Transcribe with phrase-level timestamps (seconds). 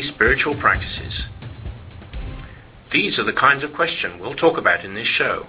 [0.00, 1.24] daily spiritual practices?
[2.92, 5.46] These are the kinds of questions we'll talk about in this show.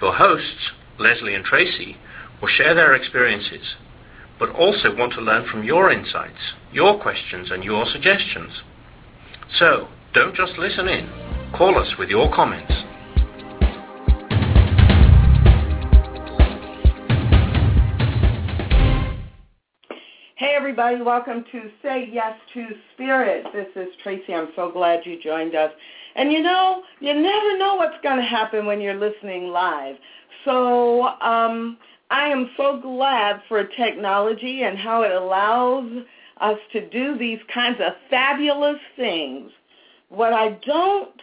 [0.00, 1.96] Your hosts, Lesley and Tracy,
[2.40, 3.76] will share their experiences,
[4.38, 8.52] but also want to learn from your insights, your questions, and your suggestions.
[9.58, 11.08] So, don't just listen in.
[11.56, 12.72] Call us with your comments.
[20.50, 23.46] Hey everybody, welcome to Say Yes to Spirit.
[23.52, 24.34] This is Tracy.
[24.34, 25.70] I'm so glad you joined us.
[26.16, 29.94] And you know, you never know what's going to happen when you're listening live.
[30.44, 31.78] So um,
[32.10, 35.88] I am so glad for technology and how it allows
[36.40, 39.52] us to do these kinds of fabulous things.
[40.08, 41.20] What I don't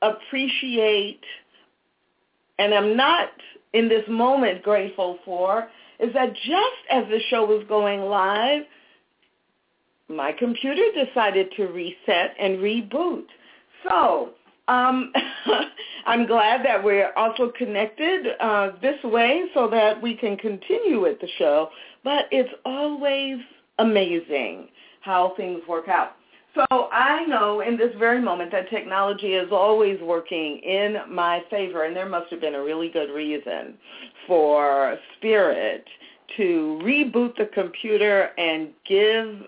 [0.00, 1.24] appreciate
[2.60, 3.30] and I'm not
[3.72, 5.68] in this moment grateful for
[6.00, 8.62] is that just as the show was going live,
[10.08, 13.24] my computer decided to reset and reboot.
[13.88, 14.30] So
[14.68, 15.12] um,
[16.06, 21.20] I'm glad that we're also connected uh, this way so that we can continue with
[21.20, 21.70] the show.
[22.02, 23.38] But it's always
[23.78, 24.68] amazing
[25.00, 26.16] how things work out.
[26.54, 31.84] So I know in this very moment that technology is always working in my favor,
[31.84, 33.74] and there must have been a really good reason
[34.26, 35.84] for Spirit
[36.36, 39.42] to reboot the computer and give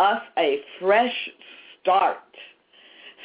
[0.00, 1.14] us a fresh
[1.80, 2.18] start.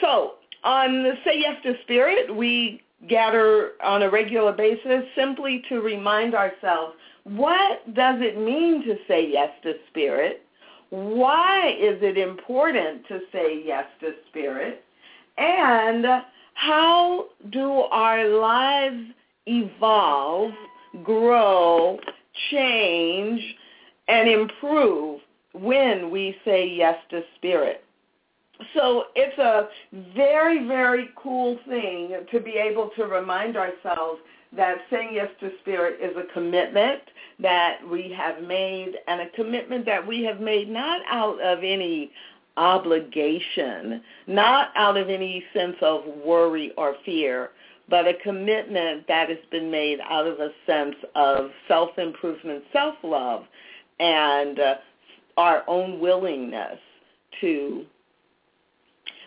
[0.01, 5.81] So on the Say Yes to Spirit, we gather on a regular basis simply to
[5.81, 10.42] remind ourselves, what does it mean to say yes to Spirit?
[10.93, 14.83] Why is it important to say yes to Spirit?
[15.39, 16.05] And
[16.53, 19.03] how do our lives
[19.47, 20.51] evolve,
[21.01, 21.97] grow,
[22.51, 23.41] change,
[24.07, 25.21] and improve
[25.53, 27.83] when we say yes to Spirit?
[28.75, 29.69] So it's a
[30.15, 34.21] very, very cool thing to be able to remind ourselves
[34.55, 37.01] that saying yes to spirit is a commitment
[37.39, 42.11] that we have made and a commitment that we have made not out of any
[42.57, 47.49] obligation, not out of any sense of worry or fear,
[47.89, 53.45] but a commitment that has been made out of a sense of self-improvement, self-love,
[53.99, 54.75] and uh,
[55.37, 56.77] our own willingness
[57.41, 57.85] to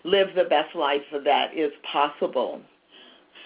[0.04, 2.60] live the best life that is possible.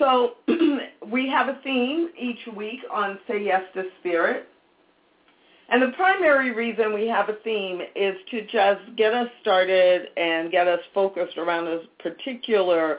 [0.01, 0.33] So
[1.13, 4.49] we have a theme each week on Say Yes to Spirit.
[5.69, 10.51] And the primary reason we have a theme is to just get us started and
[10.51, 12.99] get us focused around a particular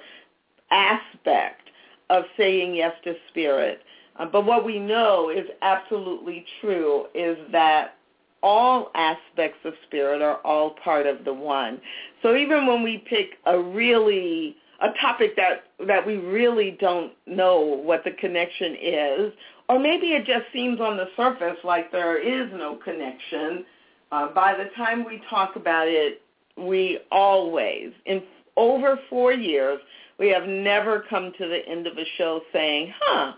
[0.72, 1.70] aspect
[2.10, 3.82] of saying yes to spirit.
[4.18, 7.96] Uh, but what we know is absolutely true is that
[8.44, 11.80] all aspects of spirit are all part of the one.
[12.22, 17.60] So even when we pick a really a topic that that we really don't know
[17.60, 19.34] what the connection is,
[19.70, 23.66] or maybe it just seems on the surface like there is no connection.
[24.12, 26.22] Uh, by the time we talk about it,
[26.58, 28.22] we always, in
[28.58, 29.80] over four years,
[30.20, 33.34] we have never come to the end of a show saying, huh,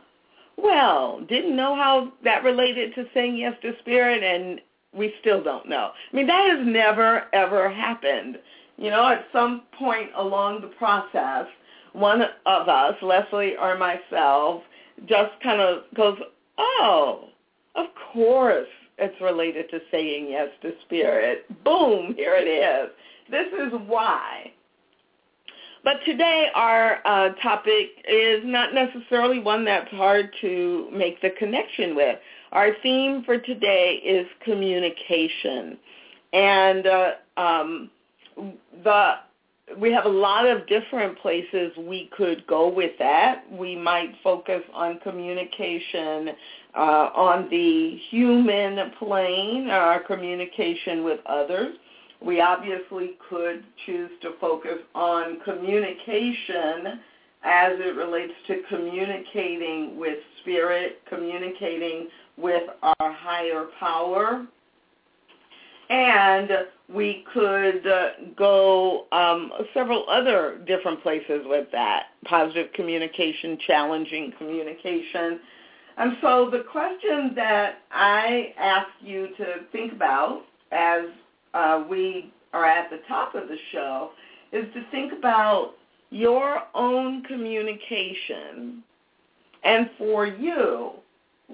[0.58, 4.60] well, didn't know how that related to saying yes to spirit, and
[4.94, 5.92] we still don't know.
[6.12, 8.40] I mean, that has never, ever happened.
[8.78, 11.46] You know, at some point along the process,
[11.94, 14.64] one of us, Lesley or myself,
[15.06, 16.18] just kind of goes,
[16.58, 17.30] oh,
[17.76, 18.68] of course
[18.98, 21.46] it's related to saying yes to spirit.
[21.64, 22.92] Boom, here it is.
[23.30, 24.52] This is why.
[25.84, 31.96] But today our uh, topic is not necessarily one that's hard to make the connection
[31.96, 32.18] with.
[32.54, 35.78] Our theme for today is communication.
[36.32, 37.90] And uh, um,
[38.84, 39.14] the
[39.80, 43.44] we have a lot of different places we could go with that.
[43.52, 46.30] We might focus on communication
[46.76, 51.76] uh, on the human plane, our communication with others.
[52.22, 57.00] We obviously could choose to focus on communication
[57.44, 62.08] as it relates to communicating with spirit, communicating
[62.38, 64.46] with our higher power,
[65.94, 66.50] and
[66.92, 72.06] we could uh, go um, several other different places with that.
[72.26, 75.40] Positive communication, challenging communication.
[75.98, 80.42] And so the question that I ask you to think about
[80.72, 81.04] as
[81.54, 84.10] uh, we are at the top of the show
[84.52, 85.74] is to think about
[86.10, 88.84] your own communication
[89.64, 90.92] and for you,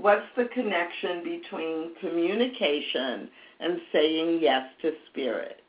[0.01, 3.29] what's the connection between communication
[3.59, 5.61] and saying yes to spirit?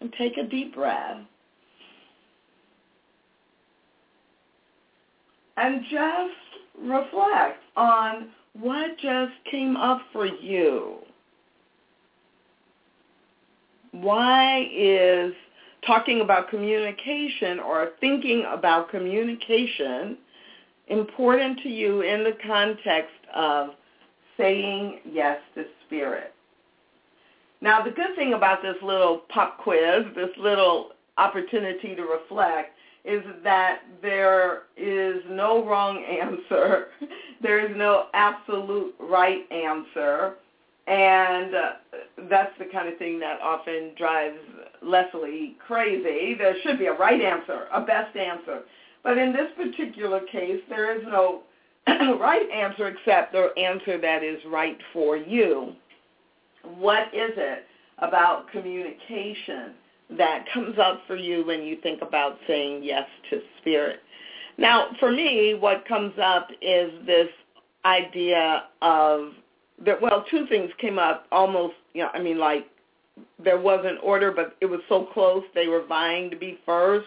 [0.00, 1.18] And take a deep breath.
[5.56, 10.96] And just reflect on what just came up for you.
[13.92, 15.32] Why is
[15.86, 20.18] talking about communication or thinking about communication
[20.88, 23.70] important to you in the context of
[24.36, 26.32] saying yes to spirit.
[27.60, 33.22] Now, the good thing about this little pop quiz, this little opportunity to reflect, is
[33.44, 36.88] that there is no wrong answer.
[37.42, 40.34] there is no absolute right answer.
[40.86, 41.72] And uh,
[42.30, 44.38] that's the kind of thing that often drives
[44.82, 46.34] Lesley crazy.
[46.38, 48.60] There should be a right answer, a best answer.
[49.06, 51.42] But in this particular case, there is no
[51.86, 55.74] right answer except the answer that is right for you.
[56.76, 57.66] What is it
[57.98, 59.74] about communication
[60.18, 64.00] that comes up for you when you think about saying yes to spirit?
[64.58, 67.28] Now, for me, what comes up is this
[67.84, 69.34] idea of
[69.84, 70.02] that.
[70.02, 71.74] Well, two things came up almost.
[71.94, 72.66] You know, I mean, like
[73.38, 77.06] there was an order, but it was so close they were vying to be first.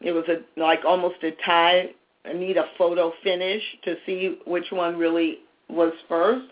[0.00, 1.90] It was a like almost a tie.
[2.24, 5.38] I need a photo finish to see which one really
[5.68, 6.46] was first.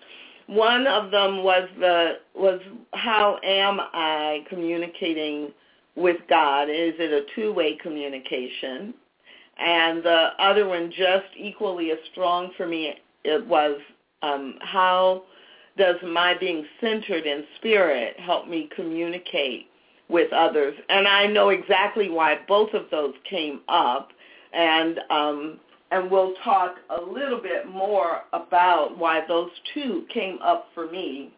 [0.47, 2.61] One of them was the was
[2.95, 5.53] how am I communicating
[5.95, 6.65] with God?
[6.65, 8.95] Is it a two-way communication?
[9.59, 13.79] And the other one, just equally as strong for me, it was
[14.23, 15.25] um, how
[15.77, 19.67] does my being centered in spirit help me communicate
[20.09, 20.75] with others.
[20.89, 24.11] And I know exactly why both of those came up,
[24.53, 25.61] and um,
[25.91, 31.33] and we'll talk a little bit more about why those two came up for me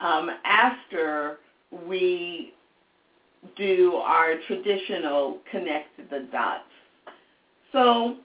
[0.00, 1.38] um, after
[1.86, 2.52] we
[3.56, 6.64] do our traditional connect the dots.
[7.72, 8.16] So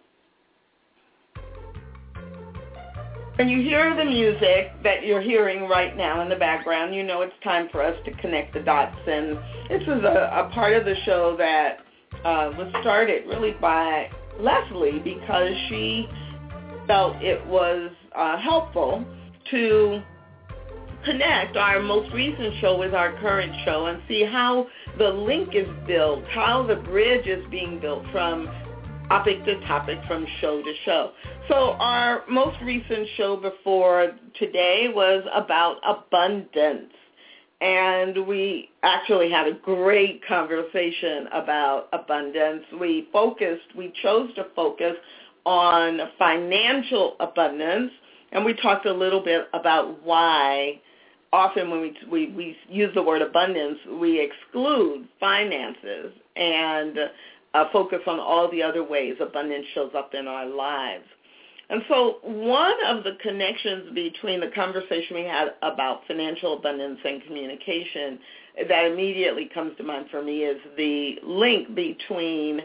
[3.38, 7.22] When you hear the music that you're hearing right now in the background, you know
[7.22, 8.96] it's time for us to connect the dots.
[9.06, 9.38] And
[9.68, 11.80] this is a, a part of the show that
[12.24, 14.10] uh, was started really by
[14.40, 16.08] Lesley because she
[16.88, 19.04] felt it was uh, helpful
[19.52, 20.02] to
[21.04, 24.66] connect our most recent show with our current show and see how
[24.98, 28.48] the link is built, how the bridge is being built from
[29.10, 31.12] topic to topic from show to show.
[31.48, 36.92] So our most recent show before today was about abundance.
[37.62, 42.64] And we actually had a great conversation about abundance.
[42.80, 44.96] We focused, we chose to focus
[45.46, 47.92] on financial abundance,
[48.32, 50.82] and we talked a little bit about why
[51.32, 56.98] often when we, we, we use the word abundance, we exclude finances and
[57.56, 61.06] uh, focus on all the other ways abundance shows up in our lives.
[61.70, 67.24] And so one of the connections between the conversation we had about financial abundance and
[67.24, 68.20] communication
[68.70, 72.62] that immediately comes to mind for me is the link between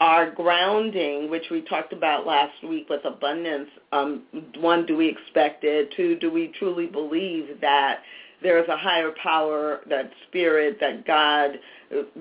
[0.00, 3.68] our grounding, which we talked about last week with abundance.
[3.92, 4.22] Um,
[4.56, 5.92] one, do we expect it?
[5.96, 8.00] Two, do we truly believe that
[8.42, 11.58] there is a higher power, that spirit, that God,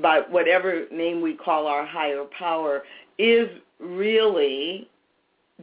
[0.01, 2.83] by whatever name we call our higher power,
[3.17, 3.49] is
[3.79, 4.89] really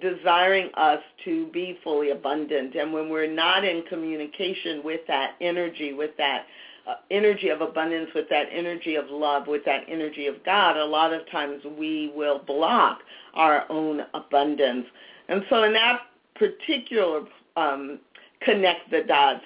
[0.01, 2.75] desiring us to be fully abundant.
[2.75, 6.47] And when we're not in communication with that energy, with that
[6.87, 10.85] uh, energy of abundance, with that energy of love, with that energy of God, a
[10.85, 13.01] lot of times we will block
[13.35, 14.87] our own abundance.
[15.29, 16.03] And so in that
[16.35, 17.23] particular
[17.57, 17.99] um,
[18.41, 19.45] connect the dots,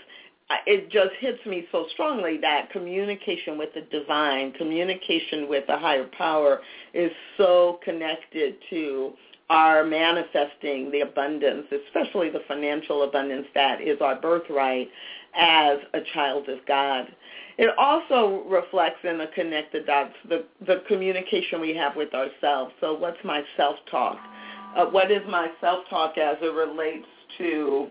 [0.67, 6.09] it just hits me so strongly that communication with the divine, communication with the higher
[6.17, 6.61] power
[6.93, 9.13] is so connected to
[9.49, 14.89] our manifesting the abundance, especially the financial abundance that is our birthright
[15.35, 17.07] as a child of God.
[17.59, 22.73] It also reflects in the connected dots the, the communication we have with ourselves.
[22.81, 24.19] So what's my self-talk?
[24.77, 27.07] Uh, what is my self-talk as it relates
[27.39, 27.89] to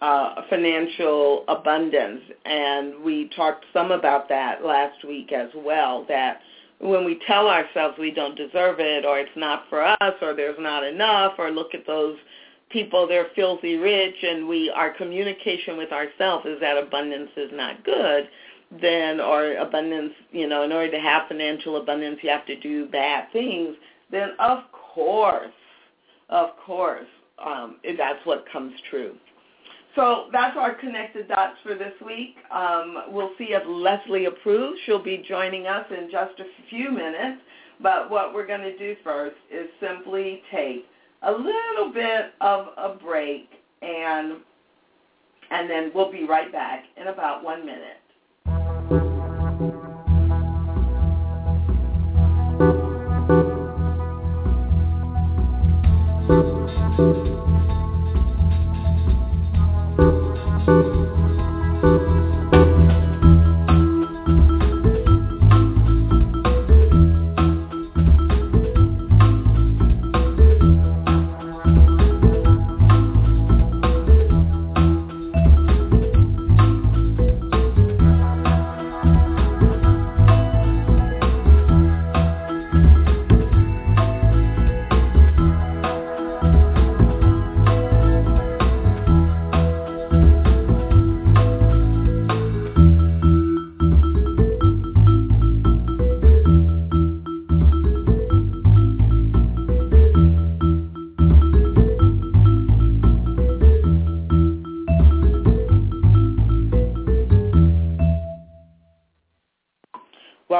[0.00, 6.04] uh, financial abundance, and we talked some about that last week as well.
[6.08, 6.40] That
[6.78, 10.58] when we tell ourselves we don't deserve it, or it's not for us, or there's
[10.58, 12.16] not enough, or look at those
[12.70, 17.84] people they're filthy rich, and we our communication with ourselves is that abundance is not
[17.84, 18.28] good.
[18.80, 22.86] then or abundance, you know, in order to have financial abundance, you have to do
[22.86, 23.74] bad things,
[24.10, 25.50] then of course,
[26.28, 27.06] of course,
[27.44, 29.14] um, that's what comes true.
[29.96, 32.36] So that's our connected dots for this week.
[32.52, 34.78] Um, we'll see if Lesley approves.
[34.86, 37.42] She'll be joining us in just a few minutes.
[37.82, 40.86] But what we're going to do first is simply take
[41.22, 43.48] a little bit of a break
[43.82, 44.38] and
[45.50, 47.96] and then we'll be right back in about one minute.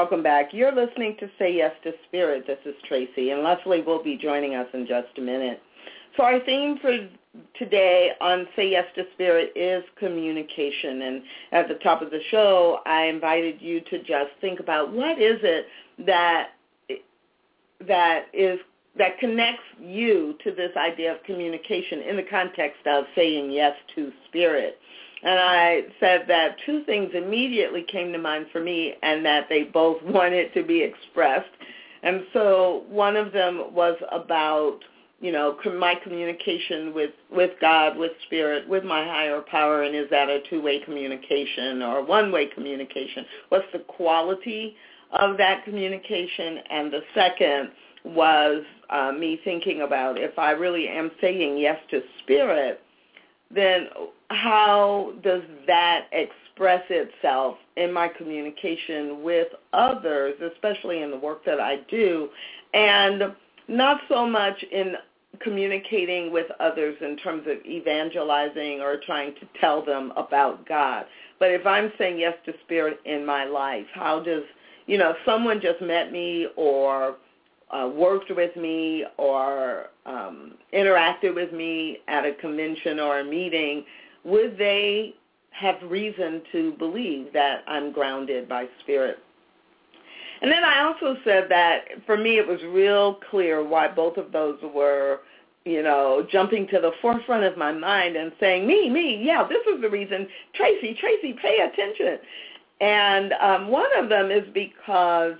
[0.01, 0.51] Welcome back.
[0.51, 2.47] You're listening to Say Yes to Spirit.
[2.47, 5.61] This is Tracy, and Lesley will be joining us in just a minute.
[6.17, 7.07] So our theme for
[7.59, 11.03] today on Say Yes to Spirit is communication.
[11.03, 15.21] And at the top of the show, I invited you to just think about what
[15.21, 15.67] is it
[16.07, 16.47] that
[17.87, 18.57] that is
[18.97, 24.11] that connects you to this idea of communication in the context of saying yes to
[24.27, 24.79] spirit.
[25.23, 29.63] And I said that two things immediately came to mind for me and that they
[29.63, 31.49] both wanted to be expressed.
[32.03, 34.79] And so one of them was about,
[35.19, 40.09] you know, my communication with, with God, with spirit, with my higher power, and is
[40.09, 43.25] that a two-way communication or one-way communication?
[43.49, 44.75] What's the quality
[45.11, 46.57] of that communication?
[46.71, 47.69] And the second
[48.03, 52.80] was uh, me thinking about if I really am saying yes to spirit,
[53.53, 53.87] then
[54.29, 61.59] how does that express itself in my communication with others, especially in the work that
[61.59, 62.29] I do,
[62.73, 63.35] and
[63.67, 64.95] not so much in
[65.39, 71.05] communicating with others in terms of evangelizing or trying to tell them about God.
[71.39, 74.43] But if I'm saying yes to spirit in my life, how does,
[74.87, 77.15] you know, if someone just met me or
[77.71, 83.85] uh, worked with me or um, interacted with me at a convention or a meeting,
[84.23, 85.15] would they
[85.51, 89.19] have reason to believe that I'm grounded by spirit?
[90.41, 94.31] And then I also said that for me it was real clear why both of
[94.31, 95.19] those were,
[95.65, 99.61] you know, jumping to the forefront of my mind and saying, me, me, yeah, this
[99.73, 100.27] is the reason.
[100.55, 102.17] Tracy, Tracy, pay attention.
[102.79, 105.35] And um, one of them is because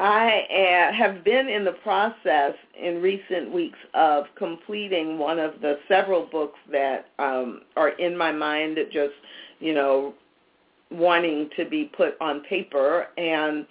[0.00, 6.24] I have been in the process in recent weeks of completing one of the several
[6.24, 9.12] books that um, are in my mind that just,
[9.58, 10.14] you know,
[10.90, 13.08] wanting to be put on paper.
[13.18, 13.66] And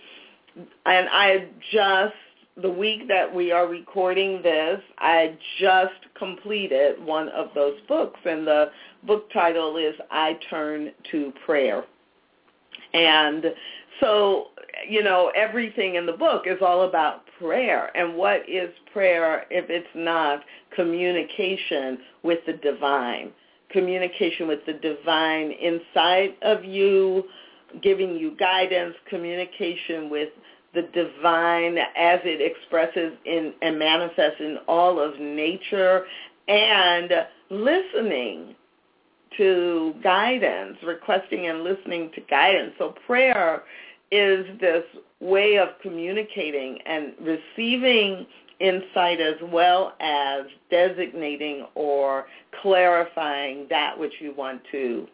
[0.86, 2.14] and I just
[2.62, 8.46] the week that we are recording this, I just completed one of those books, and
[8.46, 8.72] the
[9.08, 11.86] book title is I Turn to Prayer.
[12.94, 13.46] And
[14.00, 14.48] so,
[14.88, 17.96] you know, everything in the book is all about prayer.
[17.98, 20.44] And what is prayer if it's not
[20.76, 23.32] communication with the divine?
[23.72, 27.24] Communication with the divine inside of you,
[27.82, 30.30] giving you guidance, communication with
[30.74, 36.06] the divine as it expresses in and manifests in all of nature,
[36.48, 37.12] and
[37.50, 38.56] listening
[39.38, 42.74] to guidance, requesting and listening to guidance.
[42.78, 43.64] So prayer
[44.12, 44.84] is this
[45.20, 48.26] way of communicating and receiving
[48.60, 52.26] insight as well as designating or
[52.62, 55.08] clarifying that which you want to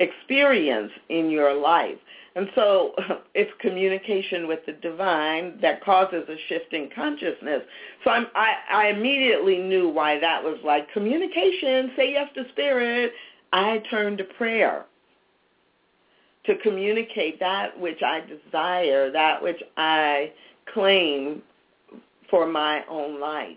[0.00, 1.96] experience in your life.
[2.36, 2.94] And so
[3.34, 7.62] it's communication with the divine that causes a shift in consciousness.
[8.02, 13.12] So I'm, I, I immediately knew why that was like communication, say yes to spirit.
[13.52, 14.84] I turn to prayer
[16.46, 20.32] to communicate that which I desire, that which I
[20.72, 21.42] claim
[22.30, 23.56] for my own life.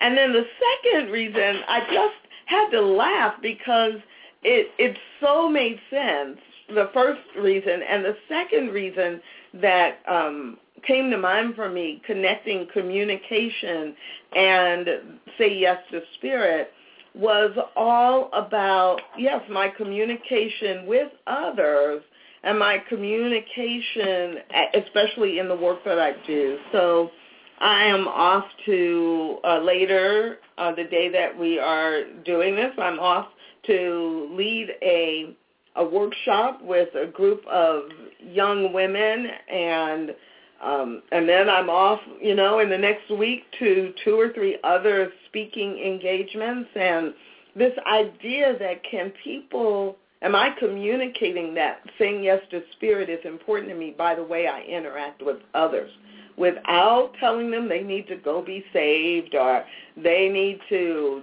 [0.00, 0.44] And then the
[0.82, 2.14] second reason, I just
[2.46, 3.94] had to laugh because
[4.42, 6.38] it it so made sense
[6.68, 9.20] the first reason, and the second reason
[9.54, 13.94] that um, came to mind for me, connecting communication
[14.34, 14.88] and
[15.38, 16.72] say yes to spirit,
[17.16, 22.02] was all about yes, my communication with others
[22.42, 24.38] and my communication,
[24.74, 26.58] especially in the work that I do.
[26.72, 27.10] So
[27.58, 32.72] I am off to uh, later uh, the day that we are doing this.
[32.78, 33.28] I'm off
[33.66, 35.36] to lead a
[35.78, 37.82] a workshop with a group of
[38.20, 40.14] young women and
[40.62, 44.58] um, and then I'm off, you know, in the next week to two or three
[44.64, 46.70] other speaking engagements.
[46.74, 47.14] And
[47.54, 53.70] this idea that can people am I communicating that saying yes to spirit is important
[53.70, 55.90] to me by the way I interact with others
[56.36, 59.64] without telling them they need to go be saved or
[59.96, 61.22] they need to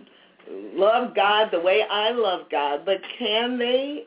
[0.74, 4.06] love God the way I love God, but can they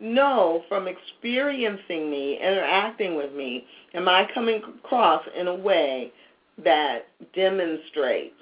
[0.00, 6.12] know from experiencing me, interacting with me, am I coming across in a way
[6.64, 8.34] that demonstrates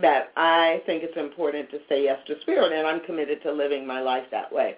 [0.00, 3.86] that I think it's important to say yes to spirit and I'm committed to living
[3.86, 4.76] my life that way.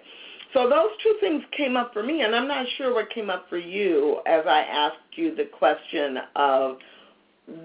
[0.53, 3.49] So those two things came up for me and I'm not sure what came up
[3.49, 6.77] for you as I asked you the question of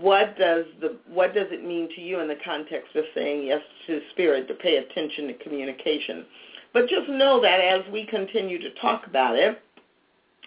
[0.01, 3.61] what does the what does it mean to you in the context of saying yes
[3.87, 6.25] to spirit to pay attention to communication
[6.73, 9.61] but just know that as we continue to talk about it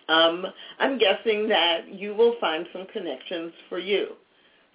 [0.10, 0.46] um,
[0.80, 4.08] i'm guessing that you will find some connections for you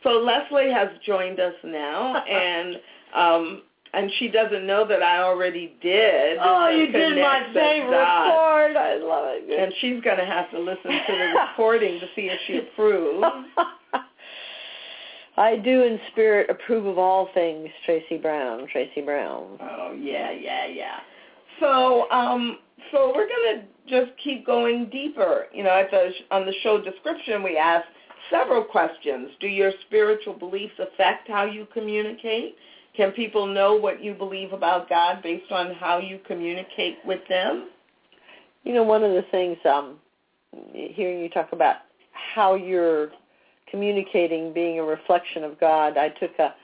[0.02, 2.76] so lesley has joined us now and
[3.14, 6.38] um, and she doesn't know that I already did.
[6.40, 8.76] Oh, you did my favorite part.
[8.76, 9.60] I love it.
[9.60, 13.26] And she's going to have to listen to the recording to see if she approves.
[15.36, 18.66] I do in spirit approve of all things, Tracy Brown.
[18.70, 19.58] Tracy Brown.
[19.60, 21.00] Oh yeah, yeah, yeah.
[21.60, 22.58] So, um,
[22.90, 25.46] so we're gonna just keep going deeper.
[25.52, 27.86] You know, at the on the show description, we ask
[28.30, 29.30] several questions.
[29.40, 32.56] Do your spiritual beliefs affect how you communicate?
[32.96, 37.68] Can people know what you believe about God based on how you communicate with them?
[38.64, 39.96] You know, one of the things um,
[40.72, 41.76] hearing you talk about
[42.12, 43.10] how you're
[43.70, 45.96] communicating being a reflection of God.
[45.96, 46.54] I took a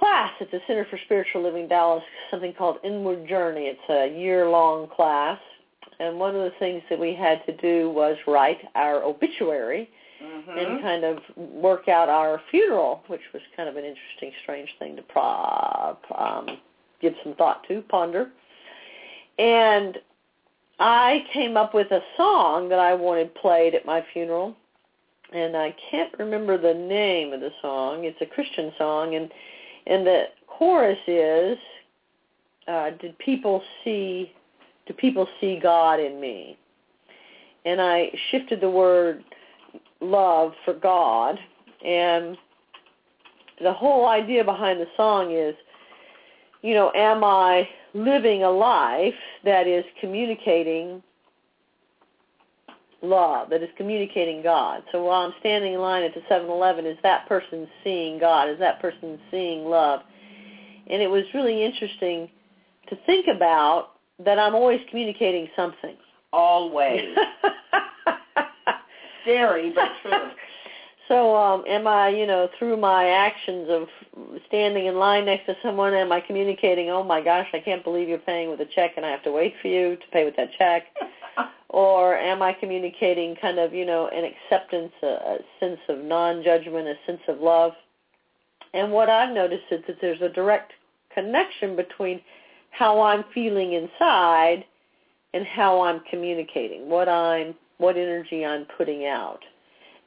[0.00, 3.66] class at the Center for Spiritual Living Dallas, something called Inward Journey.
[3.66, 5.38] It's a year-long class.
[6.00, 10.58] And one of the things that we had to do was write our obituary mm-hmm.
[10.58, 14.96] and kind of work out our funeral, which was kind of an interesting, strange thing
[14.96, 16.58] to pro- um,
[17.02, 18.30] give some thought to, ponder.
[19.38, 19.98] And
[20.78, 24.56] I came up with a song that I wanted played at my funeral
[25.32, 28.04] and I can't remember the name of the song.
[28.04, 29.30] It's a Christian song, and
[29.86, 31.58] and the chorus is,
[32.68, 34.32] uh, "Did people see?
[34.86, 36.56] Do people see God in me?"
[37.64, 39.24] And I shifted the word
[40.00, 41.38] love for God,
[41.84, 42.36] and
[43.60, 45.54] the whole idea behind the song is,
[46.62, 49.14] you know, am I living a life
[49.44, 51.02] that is communicating
[53.02, 54.82] love, that is communicating God.
[54.92, 58.48] So while I'm standing in line at the 7-Eleven, is that person seeing God?
[58.48, 60.00] Is that person seeing love?
[60.88, 62.28] And it was really interesting
[62.88, 63.92] to think about
[64.24, 65.96] that I'm always communicating something.
[66.32, 67.00] Always.
[69.22, 70.30] Scary, but true.
[71.08, 73.88] So um, am I, you know, through my actions of
[74.46, 78.08] standing in line next to someone, am I communicating, oh my gosh, I can't believe
[78.08, 80.36] you're paying with a check and I have to wait for you to pay with
[80.36, 80.84] that check?
[81.72, 86.88] Or am I communicating kind of, you know, an acceptance, a, a sense of non-judgment,
[86.88, 87.72] a sense of love?
[88.74, 90.72] And what I've noticed is that there's a direct
[91.14, 92.20] connection between
[92.70, 94.64] how I'm feeling inside
[95.32, 99.40] and how I'm communicating, what I'm, what energy I'm putting out.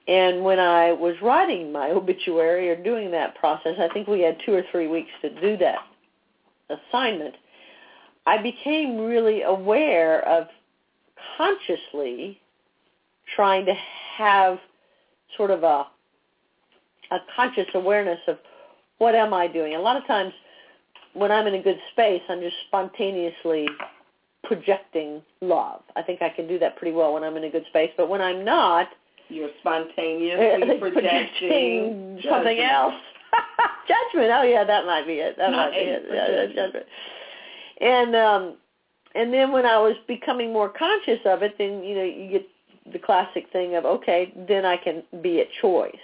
[0.09, 4.37] And when I was writing my obituary or doing that process, I think we had
[4.45, 5.79] two or three weeks to do that
[6.69, 7.35] assignment.
[8.25, 10.47] I became really aware of
[11.37, 12.39] consciously
[13.35, 13.73] trying to
[14.17, 14.59] have
[15.37, 15.87] sort of a
[17.11, 18.37] a conscious awareness of
[18.97, 19.75] what am I doing.
[19.75, 20.33] A lot of times
[21.13, 23.67] when I'm in a good space, I'm just spontaneously
[24.43, 25.81] projecting love.
[25.95, 28.09] I think I can do that pretty well when I'm in a good space, but
[28.09, 28.87] when I'm not,
[29.29, 32.93] you're spontaneously projecting, something else.
[33.87, 34.31] judgment.
[34.33, 35.37] Oh yeah, that might be it.
[35.37, 36.03] That not might be it.
[36.11, 36.85] Yeah, judgment.
[37.81, 38.57] And um
[39.15, 42.47] and then when I was becoming more conscious of it, then you know you get
[42.91, 45.95] the classic thing of okay, then I can be at choice.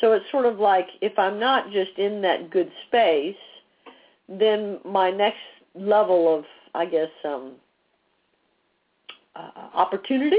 [0.00, 3.36] So it's sort of like if I'm not just in that good space,
[4.28, 5.38] then my next
[5.74, 7.52] level of I guess um
[9.34, 10.38] uh, opportunity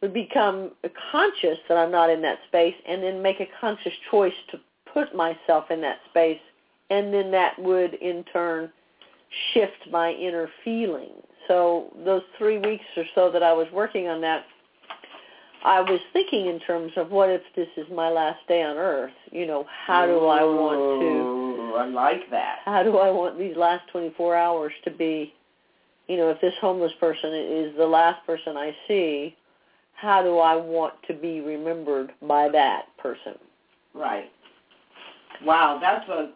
[0.00, 0.70] would become
[1.10, 4.60] conscious that I'm not in that space and then make a conscious choice to
[4.92, 6.40] put myself in that space
[6.90, 8.70] and then that would in turn
[9.52, 11.10] shift my inner feeling.
[11.48, 14.44] So those three weeks or so that I was working on that,
[15.64, 19.12] I was thinking in terms of what if this is my last day on earth?
[19.30, 22.60] You know, how do I want to I like that.
[22.64, 25.32] how do I want these last 24 hours to be?
[26.08, 29.36] You know, if this homeless person is the last person I see,
[29.94, 33.34] how do I want to be remembered by that person?
[33.94, 34.30] Right.
[35.44, 36.32] Wow, that's a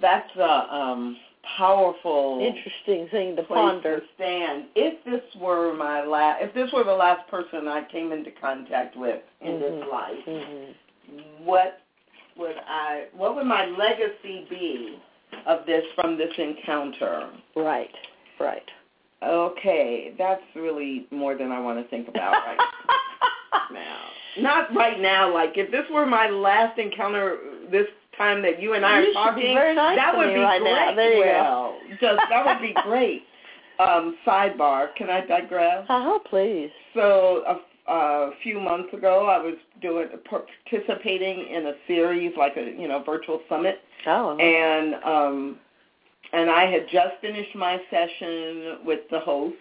[0.00, 1.16] that's a um
[1.58, 4.00] powerful Interesting thing to ponder.
[4.00, 4.64] to stand.
[4.74, 8.96] If this were my last, if this were the last person I came into contact
[8.96, 9.90] with in this Mhm.
[9.90, 10.74] life, Mhm.
[11.44, 11.80] what
[12.36, 13.06] would I?
[13.12, 14.98] What would my legacy be
[15.46, 17.28] of this from this encounter?
[17.54, 17.94] Right,
[18.38, 18.68] right.
[19.22, 22.58] Okay, that's really more than I want to think about right
[23.72, 23.98] now.
[24.36, 25.32] Not right now.
[25.32, 27.38] Like if this were my last encounter,
[27.70, 31.16] this time that you and I You are talking, nice that would be right great.
[31.16, 31.30] you go.
[31.30, 33.22] well, just that would be great.
[33.78, 34.94] Um, sidebar.
[34.96, 35.86] Can I digress?
[35.88, 36.70] Oh, please.
[36.94, 42.74] So a, a few months ago, I was doing participating in a series like a
[42.78, 45.56] you know virtual summit, Oh, and um,
[46.32, 49.56] and I had just finished my session with the host,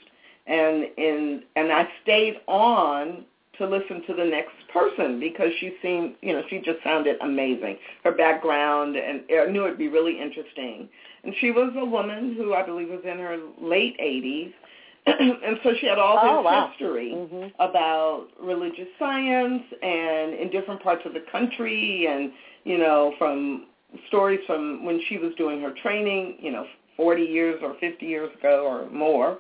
[0.46, 3.26] and in and I stayed on
[3.62, 7.78] to listen to the next person because she seemed you know she just sounded amazing.
[8.04, 10.90] Her background and I knew it'd be really interesting.
[11.24, 14.52] And she was a woman who I believe was in her late 80s.
[15.06, 16.68] and so she had all this Oh, wow.
[16.70, 17.52] history Mhm.
[17.60, 22.32] about religious science and in different parts of the country and
[22.66, 23.66] you know from
[24.08, 26.66] stories from when she was doing her training you know
[26.98, 29.40] 40 years or 50 years ago or more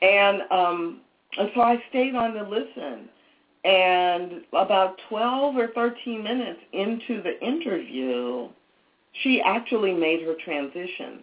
[0.00, 1.00] and um
[1.36, 3.08] and so I stayed on to listen
[3.64, 8.48] and about 12 or 13 minutes into the interview
[9.22, 11.20] she actually made her transition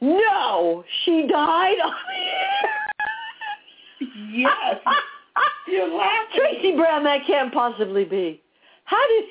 [0.00, 1.76] No, she died.
[4.30, 4.76] yes
[5.66, 8.40] you're laughing Tracy Brown, that can't possibly be.
[8.84, 9.24] How did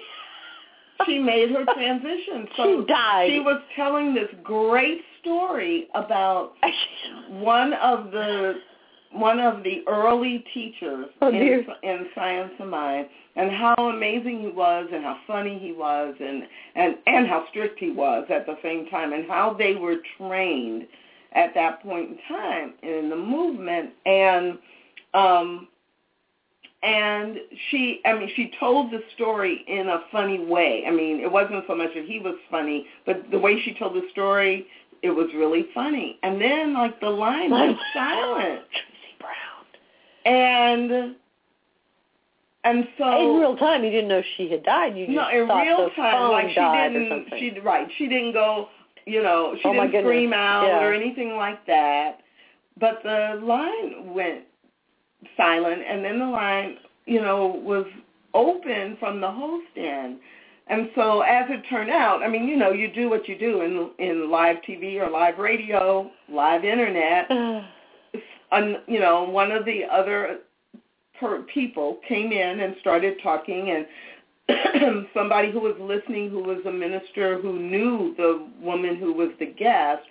[1.05, 2.47] she made her transition.
[2.57, 3.29] So She died.
[3.29, 6.53] She was telling this great story about
[7.29, 8.55] one of the
[9.13, 14.47] one of the early teachers Oh, in, in Science of Mind, and how amazing he
[14.47, 16.43] was, and how funny he was, and
[16.75, 20.87] and and how strict he was at the same time, and how they were trained
[21.33, 24.57] at that point in time in the movement, and
[25.13, 25.67] um,
[26.83, 27.37] and
[27.69, 30.83] she i mean she told the story in a funny way.
[30.87, 33.95] I mean it wasn't so much that he was funny but the way she told
[33.95, 34.67] the story
[35.03, 36.17] it was really funny.
[36.23, 38.61] And then like the line went silent.
[40.25, 41.15] And
[42.65, 44.95] and so In real time, you didn't know she had died.
[44.97, 47.39] You just no in thought real the time phone like she died or didn't something.
[47.53, 48.69] she right she didn't go
[49.05, 50.83] you know she Oh, didn't scream out Yeah.
[50.83, 52.19] or anything like that
[52.79, 54.41] but the line went
[55.35, 57.85] silent and then the line you know was
[58.33, 60.19] open from the host end
[60.67, 63.61] and so as it turned out i mean you know you do what you do
[63.61, 67.27] in in live tv or live radio live internet
[68.53, 70.39] un, you know, one of the other
[71.19, 76.71] per, people came in and started talking, and somebody who was listening, who was a
[76.71, 80.03] minister who knew the woman who was the guest,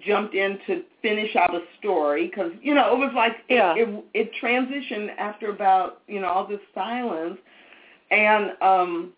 [0.00, 3.74] jumped in to finish out a story because you know it was like Yeah.
[3.74, 7.38] it, it it transitioned after about you know all this silence,
[8.10, 9.12] and um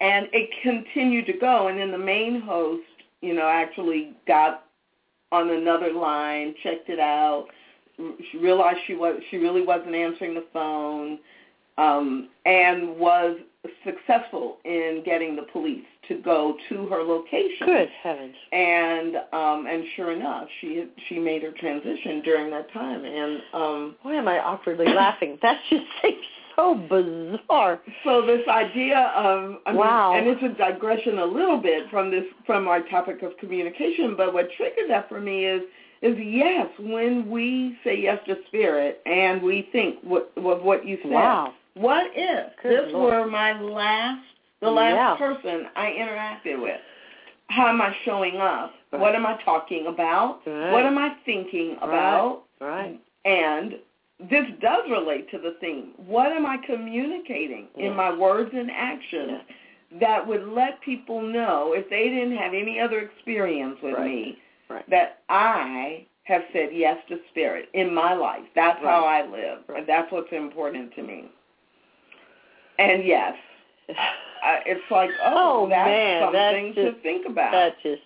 [0.00, 2.84] and it continued to go, and then the main host,
[3.20, 4.64] you know, actually got
[5.32, 7.48] on another line, checked it out,
[8.30, 11.18] she realized she was she really wasn't answering the phone,
[11.78, 13.38] um, and was
[13.84, 17.66] successful in getting the police to go to her location.
[17.66, 18.34] Good heavens.
[18.52, 23.96] And um, and sure enough, she she made her transition during that time, and um,
[24.02, 25.38] Why am I awkwardly laughing?
[25.42, 26.24] That just seems
[26.56, 27.80] so bizarre.
[28.04, 30.14] so this idea of I mean, Wow.
[30.16, 34.32] and it's a digression a little bit from this from our topic of communication, but
[34.32, 35.62] what triggered that for me is
[36.02, 40.98] is yes, when we say yes to spirit and we think what what, what you
[41.02, 41.10] said.
[41.12, 41.54] Wow.
[41.74, 43.14] What if Good this Lord.
[43.14, 44.24] were my last
[44.60, 45.16] the last Yeah.
[45.16, 46.80] person I interacted with?
[47.48, 48.74] How am I showing up?
[48.92, 49.00] Right.
[49.00, 50.40] What am I talking about?
[50.46, 50.72] Right.
[50.72, 52.42] What am I thinking about?
[52.60, 53.00] Right.
[53.24, 53.74] And
[54.30, 55.90] this does relate to the theme.
[55.96, 57.86] What am I communicating Yeah.
[57.86, 59.40] in my words and actions
[60.00, 64.88] that would let people know if they didn't have any other experience with me Right.
[64.90, 68.42] that I have said yes to spirit in my life.
[68.54, 68.90] That's Right.
[68.92, 69.60] how I live.
[69.66, 69.78] Right.
[69.78, 71.24] And that's what's important to me.
[72.78, 73.34] And yes,
[73.88, 73.94] uh,
[74.66, 77.52] it's like, oh, Oh, that's man, that's something to think about.
[77.52, 78.02] that just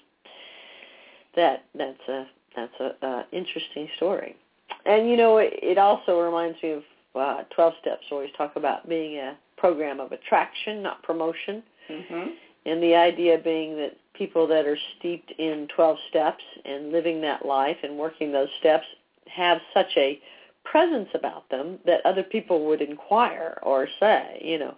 [1.35, 4.37] that that's a that's a uh, interesting story
[4.85, 6.83] and you know it, it also reminds me of
[7.14, 12.27] uh 12 steps always talk about being a program of attraction not promotion hmm
[12.66, 17.46] and the idea being that people that are steeped in 12 steps and living that
[17.46, 18.85] life and working those steps
[19.27, 20.20] have such a
[20.64, 24.75] presence about them that other people would inquire or say you know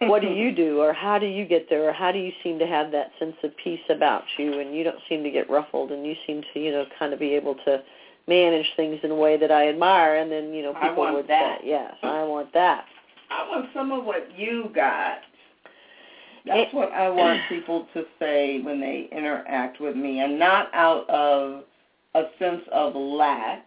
[0.00, 2.58] what do you do or how do you get there or how do you seem
[2.58, 5.90] to have that sense of peace about you and you don't seem to get ruffled
[5.90, 7.82] and you seem to you know kind of be able to
[8.28, 11.60] manage things in a way that I admire and then you know people would that.
[11.62, 12.84] say yes I want that
[13.30, 15.18] I want some of what you got.
[16.44, 20.70] That's It- what I want people to say when they interact with me, and not
[20.72, 21.64] out of
[22.14, 23.66] a sense of lack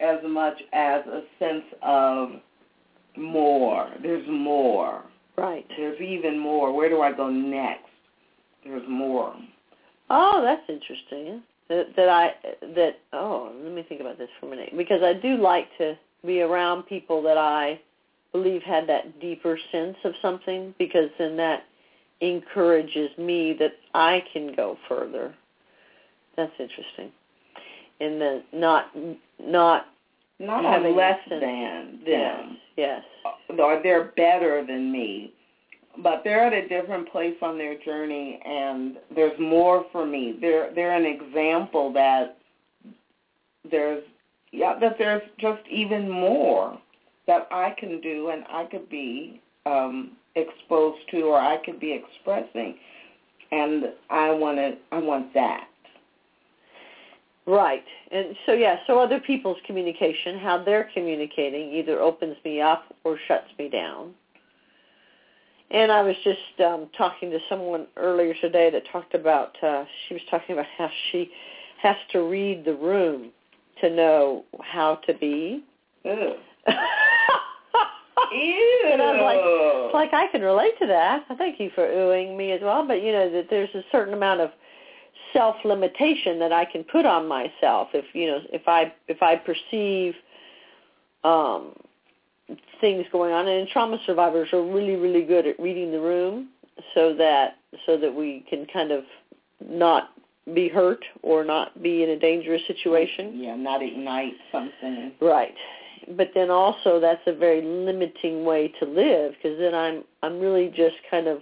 [0.00, 2.40] as much as a sense of
[3.16, 3.88] more.
[4.02, 5.02] There's more.
[5.36, 6.72] right There's even more.
[6.72, 7.88] Where do I go next?
[8.64, 9.34] There's more.
[10.10, 12.34] oh that's interesting that that I
[12.74, 15.96] that oh let me think about this for a minute because I do like to
[16.26, 17.80] be around people that I
[18.32, 21.64] believe had that deeper sense of something because then that
[22.20, 25.34] encourages me that I can go further.
[26.36, 27.10] That's interesting.
[28.00, 28.86] And then not
[29.38, 29.86] not
[30.38, 32.58] Not Having less than yes, them.
[32.76, 33.02] yes.
[33.58, 35.32] or they're better than me.
[36.02, 40.38] But they're at a different place on their journey and there's more for me.
[40.40, 42.38] They're they're an example that
[43.70, 44.02] there's
[44.52, 46.78] yeah, that there's just even more
[47.26, 51.92] that I can do and I could be um exposed to or I could be
[51.92, 52.76] expressing
[53.52, 55.66] and I want to I want that.
[57.46, 57.84] Right.
[58.12, 63.18] And so yeah, so other people's communication, how they're communicating either opens me up or
[63.26, 64.14] shuts me down.
[65.70, 70.14] And I was just um talking to someone earlier today that talked about uh she
[70.14, 71.30] was talking about how she
[71.82, 73.30] has to read the room
[73.80, 75.64] to know how to be.
[78.32, 78.88] Ew.
[78.92, 81.24] And I was like, like I can relate to that.
[81.28, 82.86] I thank you for oohing me as well.
[82.86, 84.50] But you know that there's a certain amount of
[85.32, 89.36] self limitation that I can put on myself if you know if I if I
[89.36, 90.14] perceive
[91.24, 91.74] um
[92.80, 96.48] things going on and trauma survivors are really really good at reading the room
[96.94, 99.04] so that so that we can kind of
[99.64, 100.10] not
[100.54, 105.12] be hurt or not be in a dangerous situation Yeah, not ignite something.
[105.20, 105.54] Right.
[106.16, 110.68] But then also that's a very limiting way to live because then I'm I'm really
[110.68, 111.40] just kind of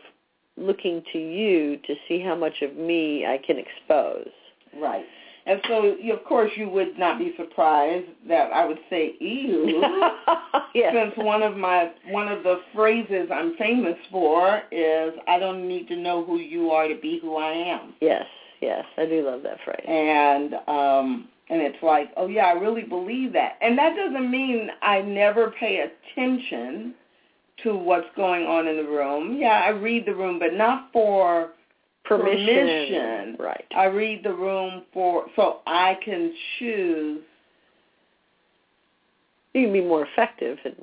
[0.57, 4.29] looking to you to see how much of me I can expose.
[4.77, 5.05] Right.
[5.47, 9.83] And so, you, of course, you would not be surprised that I would say "ew,"
[10.75, 10.93] yes.
[10.95, 15.89] since one of my one of the phrases I'm famous for is "I don't need
[15.89, 18.27] to know who you are to be who I am," Yes,
[18.61, 19.85] yes, I do love that phrase.
[19.89, 24.71] and um, and it's like, oh yeah, I really believe that, and that doesn't mean
[24.83, 26.95] I never pay attention
[27.65, 29.37] to what's going on in the room.
[29.39, 31.51] Yeah, I read the room, but not for
[32.05, 32.47] Permission.
[32.47, 33.37] permission.
[33.39, 33.65] Right.
[33.77, 37.21] I read the room for so I can choose
[39.53, 40.77] You can be more effective and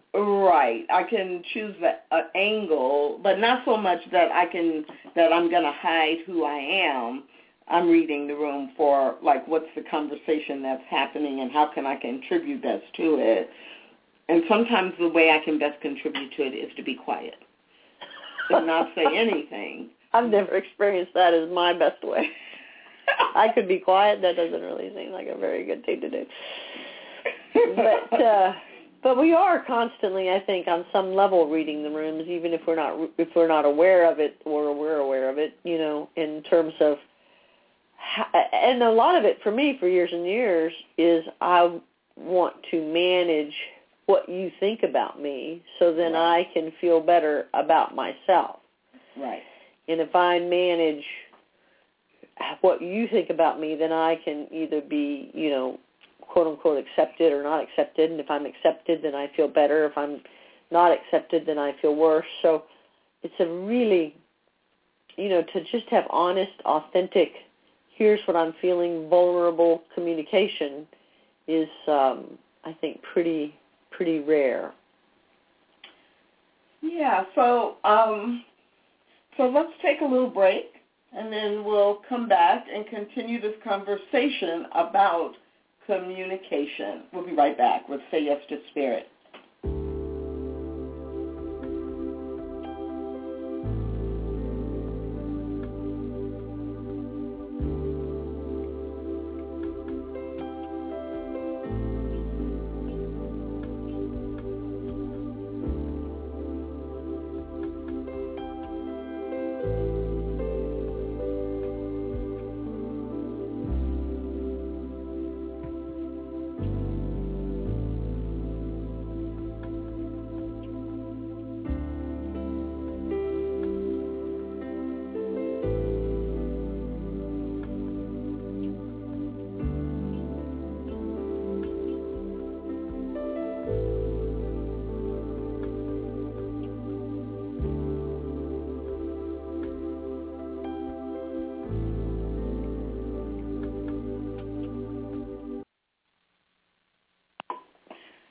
[0.43, 0.85] right.
[0.91, 5.49] I can choose the uh, angle, but not so much that I can that I'm
[5.49, 7.23] going to hide who I am.
[7.67, 11.95] I'm reading the room for like what's the conversation that's happening and how can I
[11.95, 13.49] contribute best to it.
[14.27, 17.35] And sometimes the way I can best contribute to it is to be quiet
[18.49, 19.89] and not say anything.
[20.13, 22.29] I've never experienced that as my best way.
[23.35, 24.21] I could be quiet.
[24.21, 26.25] That doesn't really seem like a very good thing to do.
[27.75, 28.53] But uh,
[29.03, 32.75] but we are constantly, I think, on some level reading the rooms, even if we're
[32.75, 35.53] not if we're not aware of it or we're aware of it.
[35.63, 36.97] You know, in terms of,
[38.53, 41.79] and a lot of it for me for years and years is I
[42.15, 43.53] want to manage
[44.05, 46.47] what you think about me, so then Right.
[46.47, 48.59] I can feel better about myself.
[49.17, 49.41] Right.
[49.87, 51.03] And if I manage
[52.61, 55.79] what you think about me, then I can either be, you know,
[56.21, 58.11] quote unquote accepted or not accepted.
[58.11, 59.85] And if I'm accepted, then I feel better.
[59.85, 60.21] If I'm
[60.71, 62.25] not accepted, then I feel worse.
[62.41, 62.63] So
[63.23, 64.15] it's a really,
[65.15, 67.31] you know, to just have honest, authentic,
[67.95, 70.87] here's what I'm feeling, vulnerable communication
[71.47, 73.55] is, um, I think, pretty,
[73.91, 74.73] pretty rare.
[76.81, 78.43] Yeah, so um
[79.37, 80.65] so let's take a little break
[81.17, 85.33] and then we'll come back and continue this conversation about
[85.85, 87.03] communication.
[87.11, 89.07] We'll be right back with Say Yes to Spirit.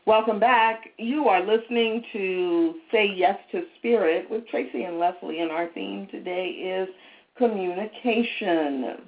[0.07, 0.91] Welcome back.
[0.99, 6.07] You are listening to Say Yes to Spirit with Tracy and Lesley, and our theme
[6.11, 6.91] today is
[7.39, 8.99] communication.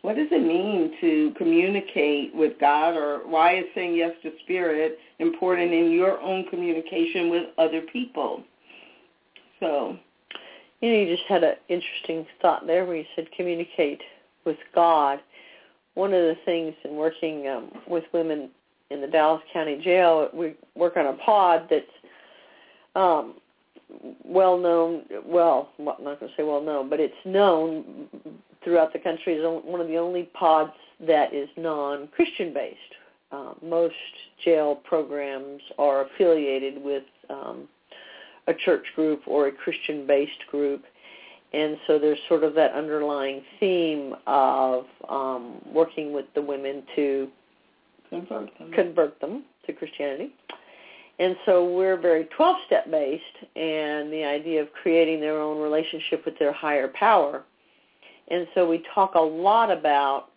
[0.00, 4.98] What does it mean to communicate with God, or why is saying yes to Spirit
[5.18, 8.42] important in your own communication with other people?
[9.60, 9.98] So,
[10.80, 14.00] you know, you just had an interesting thought there where you said communicate
[14.46, 15.20] with God.
[15.92, 18.48] One of the things in working um, with women
[18.90, 21.84] in the Dallas County Jail, we work on a pod that's
[22.94, 23.34] um,
[24.24, 25.02] well known.
[25.24, 28.08] Well, I'm not going to say well known, but it's known
[28.64, 30.72] throughout the country as one of the only pods
[31.06, 32.78] that is non-Christian based.
[33.32, 33.94] Uh, most
[34.44, 37.68] jail programs are affiliated with um,
[38.46, 40.84] a church group or a Christian-based group,
[41.52, 47.28] and so there's sort of that underlying theme of um, working with the women to
[48.10, 48.72] convert them.
[48.72, 50.32] convert them to Christianity.
[51.18, 53.22] And so we're very 12-step based,
[53.56, 57.44] and the idea of creating their own relationship with their higher power.
[58.28, 60.30] And so we talk a lot about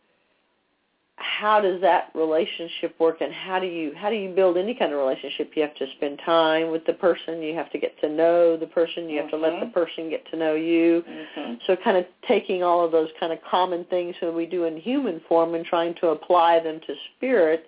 [1.19, 4.93] how does that relationship work and how do you how do you build any kind
[4.93, 8.09] of relationship you have to spend time with the person you have to get to
[8.09, 9.35] know the person you have mm-hmm.
[9.35, 11.53] to let the person get to know you mm-hmm.
[11.67, 14.77] so kind of taking all of those kind of common things that we do in
[14.77, 17.65] human form and trying to apply them to spirit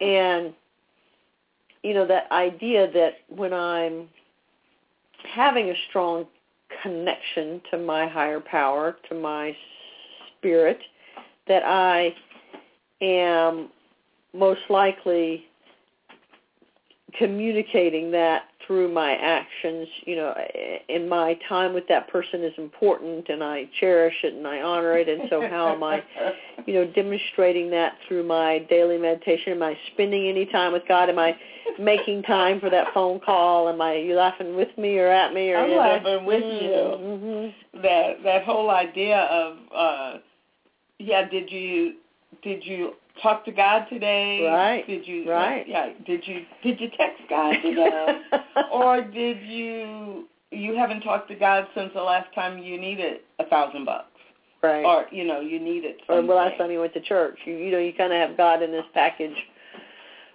[0.00, 0.54] and
[1.82, 4.08] you know that idea that when i'm
[5.34, 6.24] having a strong
[6.82, 9.54] connection to my higher power to my
[10.38, 10.78] spirit
[11.48, 12.14] that i
[13.02, 13.68] am
[14.32, 15.44] most likely
[17.18, 19.88] communicating that through my actions.
[20.04, 20.34] You know
[20.88, 24.96] and my time with that person is important and I cherish it and I honor
[24.96, 26.02] it and so how am I
[26.66, 29.52] you know demonstrating that through my daily meditation?
[29.52, 31.10] Am I spending any time with God?
[31.10, 31.36] Am I
[31.78, 33.68] making time for that phone call?
[33.68, 36.64] Am I you laughing with me or at me or I'm laughing with mm-hmm.
[36.64, 36.72] you.
[36.72, 37.82] Mm-hmm.
[37.82, 40.18] that that whole idea of uh
[40.98, 41.94] yeah did you
[42.42, 44.44] did you talk to God today?
[44.44, 44.86] Right.
[44.86, 45.66] Did you right?
[45.66, 45.90] Yeah.
[46.06, 48.20] Did you did you text God today?
[48.72, 53.46] or did you you haven't talked to God since the last time you needed a
[53.46, 54.06] thousand bucks?
[54.62, 54.84] Right.
[54.84, 57.38] Or you know you needed or the last time you went to church.
[57.44, 59.36] You you know you kind of have God in this package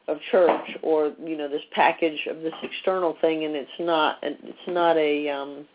[0.08, 4.68] of church or you know this package of this external thing and it's not it's
[4.68, 5.66] not a um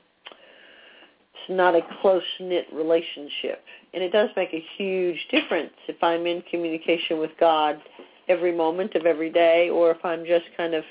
[1.48, 3.62] not a close knit relationship
[3.94, 7.80] and it does make a huge difference if I'm in communication with God
[8.28, 10.84] every moment of every day, or if I'm just kind of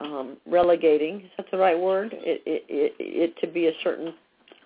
[0.00, 1.16] um, relegating.
[1.20, 2.12] Is that the right word?
[2.12, 4.14] It, it, it, it to be a certain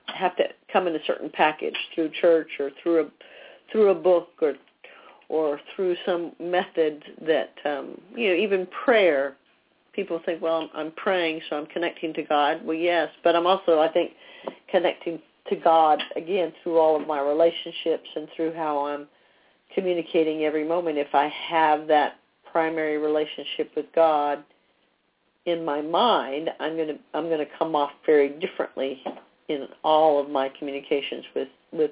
[0.07, 3.11] have to come in a certain package through church or through a
[3.73, 4.55] through a book or
[5.29, 9.37] or through some method that um, you know even prayer.
[9.95, 12.65] People think, well, I'm, I'm praying, so I'm connecting to God.
[12.65, 14.13] Well, yes, but I'm also, I think,
[14.71, 19.07] connecting to God again through all of my relationships and through how I'm
[19.75, 20.99] communicating every moment.
[20.99, 22.15] If I have that
[22.51, 24.45] primary relationship with God
[25.47, 29.03] in my mind, I'm going to I'm going to come off very differently
[29.49, 31.91] in all of my communications with with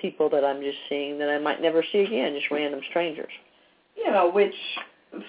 [0.00, 3.32] people that I'm just seeing that I might never see again, just random strangers.
[3.96, 4.54] You know, which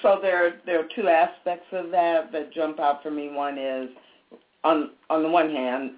[0.02, 3.30] so there there are two aspects of that that jump out for me.
[3.30, 3.90] One is
[4.64, 5.92] on on the one hand,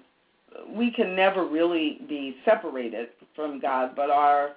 [0.70, 4.52] we can never really be separated from God, but our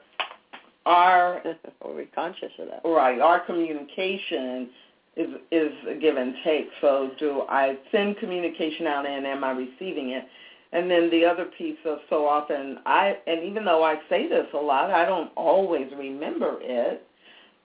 [0.86, 1.42] our
[1.82, 2.82] are we conscious of that?
[2.86, 4.70] Right, our communication
[5.16, 6.70] is is a give and take.
[6.82, 10.26] So do I send communication out and am I receiving it?
[10.74, 14.48] And then the other piece of so often I and even though I say this
[14.54, 17.06] a lot, I don't always remember it.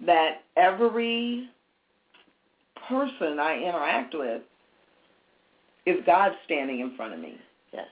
[0.00, 1.48] that every
[2.88, 4.42] person I interact with
[5.86, 7.36] is God standing in front of me.
[7.72, 7.86] Yes.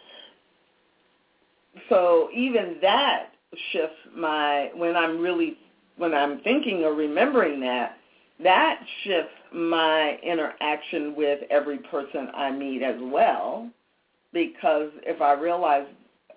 [1.88, 3.30] So even that
[3.72, 5.58] shifts my when I'm really
[5.96, 7.96] when I'm thinking or remembering that,
[8.42, 13.70] that shifts my interaction with every person I meet as well.
[14.32, 15.86] Because if I realize,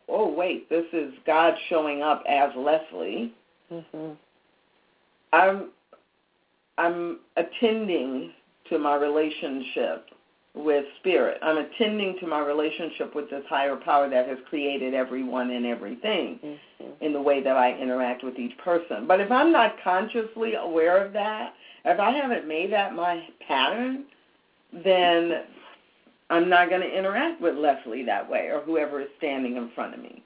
[0.08, 3.34] oh wait, this is God showing up as Lesley,
[3.70, 4.12] hmm
[5.34, 5.72] I'm
[6.78, 8.32] I'm attending
[8.70, 10.06] to my relationship
[10.56, 11.40] with spirit.
[11.44, 16.40] I'm attending to my relationship with this higher power that has created everyone and everything
[16.42, 16.54] hmm
[17.02, 19.08] in the way that I interact with each person.
[19.08, 21.54] But if I'm not consciously aware of that,
[21.86, 24.06] if I haven't made that my pattern,
[24.84, 25.44] then
[26.30, 29.94] I'm not going to interact with Lesley that way or whoever is standing in front
[29.94, 30.24] of me.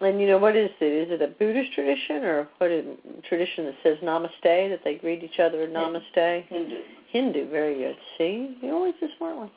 [0.00, 1.08] And you know what is it?
[1.08, 2.84] Is it a Buddhist tradition or what is
[3.28, 4.30] tradition that says Namaste
[4.70, 6.46] that they greet each other Namaste?
[6.48, 6.76] Hindu.
[7.10, 7.96] Hindu, very good.
[8.18, 9.50] See, you're always a smart one.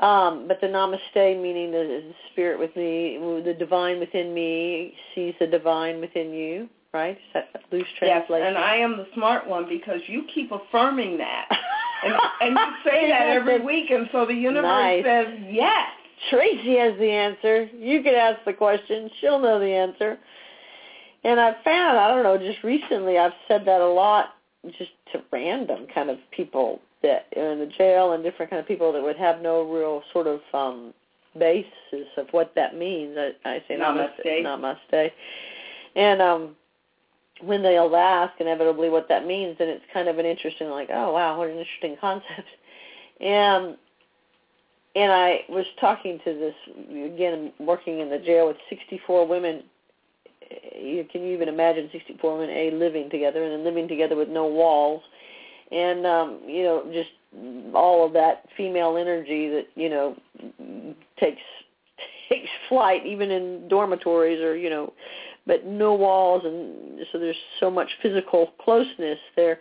[0.00, 5.34] Um, but the Namaste meaning the, the spirit with me, the divine within me sees
[5.40, 7.16] the divine within you, right?
[7.16, 11.16] Is that a loose Yes, and I am the smart one because you keep affirming
[11.18, 11.48] that.
[12.04, 15.04] and, and you say that every week, and so the universe Nice.
[15.04, 15.88] says yes.
[16.30, 17.64] Tracy has the answer.
[17.76, 19.10] You can ask the question.
[19.20, 20.18] She'll know the answer.
[21.24, 24.34] And I've found, I don't know, just recently I've said that a lot
[24.78, 28.68] just to random kind of people that are in the jail and different kind of
[28.68, 30.94] people that would have no real sort of um
[31.38, 33.16] basis of what that means.
[33.18, 34.24] I, I say Namaste.
[34.24, 35.10] Namaste.
[35.96, 36.56] And um
[37.42, 41.12] when they'll ask inevitably what that means, then it's kind of an interesting like, oh
[41.12, 42.30] wow, what an interesting concept.
[43.20, 43.76] And
[44.94, 46.54] and I was talking to this
[46.90, 49.62] again, working in the jail with 64 women.
[50.78, 54.28] You can you even imagine 64 women a living together and then living together with
[54.28, 55.02] no walls,
[55.72, 57.10] and um, you know just
[57.74, 60.16] all of that female energy that you know
[61.18, 61.42] takes
[62.28, 64.92] takes flight even in dormitories or you know,
[65.46, 69.58] but no walls and so there's so much physical closeness there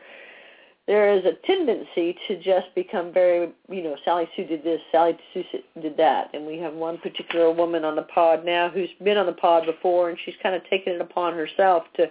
[0.85, 5.17] there is a tendency to just become very, you know, Sally Sue did this, Sally
[5.33, 5.43] Sue
[5.81, 9.25] did that, and we have one particular woman on the pod now who's been on
[9.25, 12.07] the pod before, and she's kind of taken it upon herself to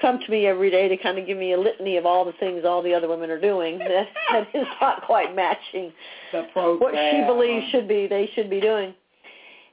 [0.00, 2.32] come to me every day to kind of give me a litany of all the
[2.38, 5.92] things all the other women are doing that, that is not quite matching
[6.78, 8.94] what she believes should be they should be doing.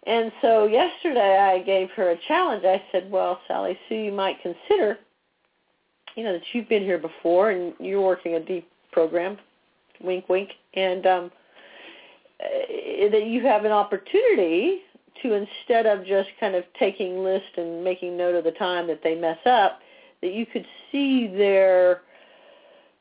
[0.07, 2.63] And so yesterday I gave her a challenge.
[2.63, 4.99] I said, "Well, Sally Sue, you might consider
[6.15, 9.37] you know that you've been here before and you're working a deep program,
[10.01, 11.31] wink, wink, and um,
[12.43, 14.81] uh, that you have an opportunity
[15.21, 19.01] to instead of just kind of taking list and making note of the time that
[19.03, 19.79] they mess up,
[20.21, 22.01] that you could see their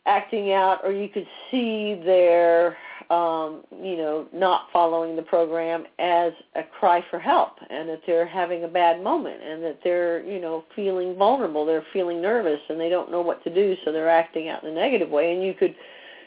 [0.06, 2.76] acting out or you could see their
[3.10, 8.26] um, you know, not following the program as a cry for help and that they're
[8.26, 12.80] having a bad moment and that they're, you know, feeling vulnerable, they're feeling nervous and
[12.80, 15.34] they don't know what to do so they're acting out in a negative way.
[15.34, 15.74] And you could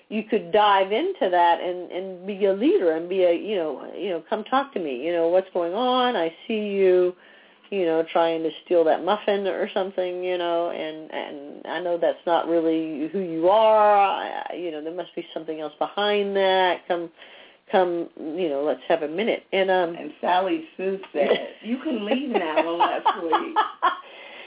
[0.09, 3.91] you could dive into that and and be a leader and be a, you know,
[3.97, 6.15] you know, come talk to me, you know, what's going on?
[6.15, 7.15] I see you
[7.69, 11.97] you know, trying to steal that muffin or something, you know, and and I know
[11.97, 13.97] that's not really who you are.
[13.97, 16.87] I, you know, there must be something else behind that.
[16.87, 17.09] Come,
[17.71, 19.43] come, you know, let's have a minute.
[19.51, 23.31] And um, And Sally Sue said, "You can leave now, Lesley."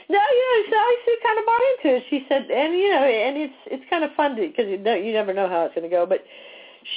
[0.09, 2.03] no, you know, Sally Sue kind of bought into it.
[2.09, 5.13] She said, and you know, and it's it's kind of fun because you know, you
[5.13, 6.23] never know how it's going to go, but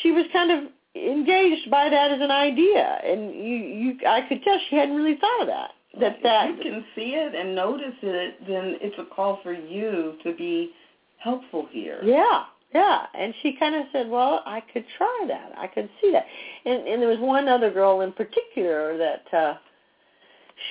[0.03, 4.43] she was kind of engaged by that as an idea, and you you I could
[4.43, 5.71] tell she hadn't really thought of that.
[6.01, 9.53] That that if you can see it and notice it, then it's a call for
[9.53, 10.73] you to be
[11.19, 12.01] helpful here.
[12.03, 13.07] Yeah, yeah.
[13.15, 15.53] And she kind of said, "Well, I could try that.
[15.57, 16.27] I could see that."
[16.65, 19.55] And and there was one other girl in particular that uh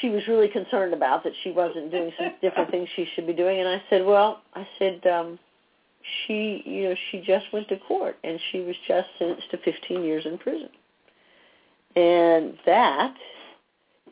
[0.02, 3.34] she was really concerned about that she wasn't doing some different things she should be
[3.34, 3.60] doing.
[3.60, 5.40] And I said, "Well, I said um
[6.28, 10.04] she, you know, she just went to court and she was just sentenced to 15
[10.04, 10.70] years in prison."
[11.96, 13.16] And that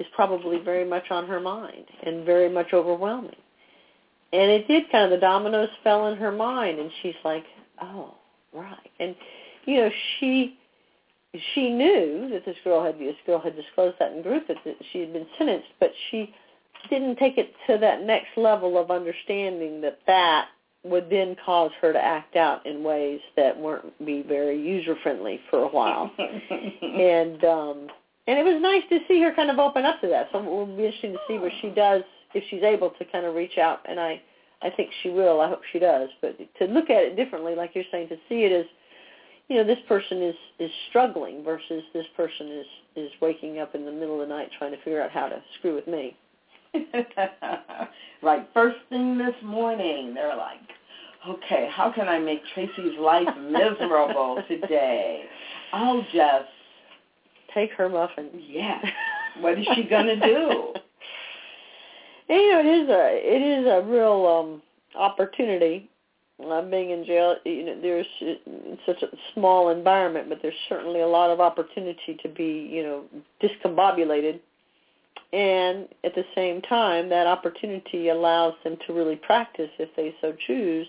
[0.01, 3.35] is probably very much on her mind and very much overwhelming.
[4.33, 7.45] And it did kind of the dominoes fell in her mind and she's like,
[7.81, 8.15] Oh,
[8.53, 8.91] right.
[8.99, 9.15] And
[9.65, 9.89] you know,
[10.19, 10.57] she
[11.53, 14.57] she knew that this girl had this girl had disclosed that in group that,
[14.91, 16.33] she had been sentenced, but she
[16.89, 20.47] didn't take it to that next level of understanding that that
[20.83, 25.39] would then cause her to act out in ways that weren't be very user friendly
[25.49, 26.11] for a while.
[26.81, 27.87] and um
[28.27, 30.29] and it was nice to see her kind of open up to that.
[30.31, 32.03] So it will be interesting to see what she does
[32.33, 33.79] if she's able to kind of reach out.
[33.87, 34.21] And I,
[34.61, 35.41] I think she will.
[35.41, 36.09] I hope she does.
[36.21, 38.65] But to look at it differently, like you're saying, to see it as,
[39.49, 42.65] you know, this person is is struggling versus this person is
[42.95, 45.41] is waking up in the middle of the night trying to figure out how to
[45.57, 46.15] screw with me.
[48.23, 48.47] right.
[48.53, 50.59] First thing this morning, they're like,
[51.27, 55.23] okay, how can I make Tracy's life miserable today?
[55.73, 56.47] I'll just
[57.53, 58.29] take her muffin.
[58.47, 58.81] Yeah.
[59.39, 60.73] What is she gonna do?
[62.29, 64.61] you know, it is a it is a real um
[64.99, 65.89] opportunity.
[66.45, 68.05] Uh, being in jail, you know, there's
[68.85, 73.03] such a small environment, but there's certainly a lot of opportunity to be, you know,
[73.41, 74.39] discombobulated.
[75.33, 80.33] And at the same time, that opportunity allows them to really practice, if they so
[80.47, 80.87] choose,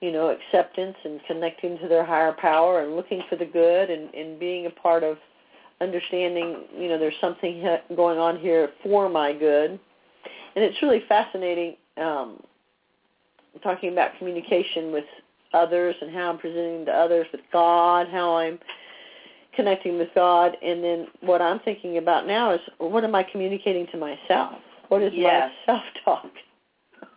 [0.00, 4.14] you know, acceptance and connecting to their higher power and looking for the good and,
[4.14, 5.16] and being a part of
[5.80, 7.64] understanding, you know, there's something
[7.96, 9.78] going on here for my good.
[10.56, 12.42] And it's really fascinating um,
[13.62, 15.04] talking about communication with
[15.52, 18.58] others and how I'm presenting to others with God, how I'm
[19.54, 23.86] connecting with God, and then what I'm thinking about now is what am I communicating
[23.88, 24.54] to myself?
[24.88, 25.50] What is yes.
[25.66, 26.30] my self-talk?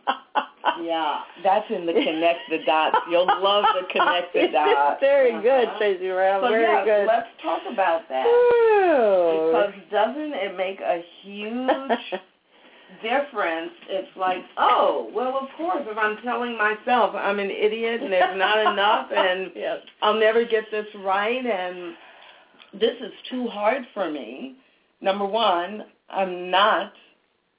[0.82, 2.98] yeah, that's in the connect the dots.
[3.10, 5.00] You'll love the connect the dots.
[5.00, 5.78] Very good, uh-huh.
[5.78, 6.42] Tracy Brown.
[6.42, 7.08] So Very yes, good.
[7.08, 8.26] Let's talk about that.
[8.26, 9.52] Ooh.
[9.52, 12.22] Because doesn't it make a huge
[13.02, 13.72] difference?
[13.90, 18.38] It's like, oh, well, of course, if I'm telling myself I'm an idiot and there's
[18.38, 19.80] not enough and yes.
[20.02, 21.96] I'll never get this right and
[22.74, 24.56] this is too hard for me.
[25.02, 26.94] Number one, I'm not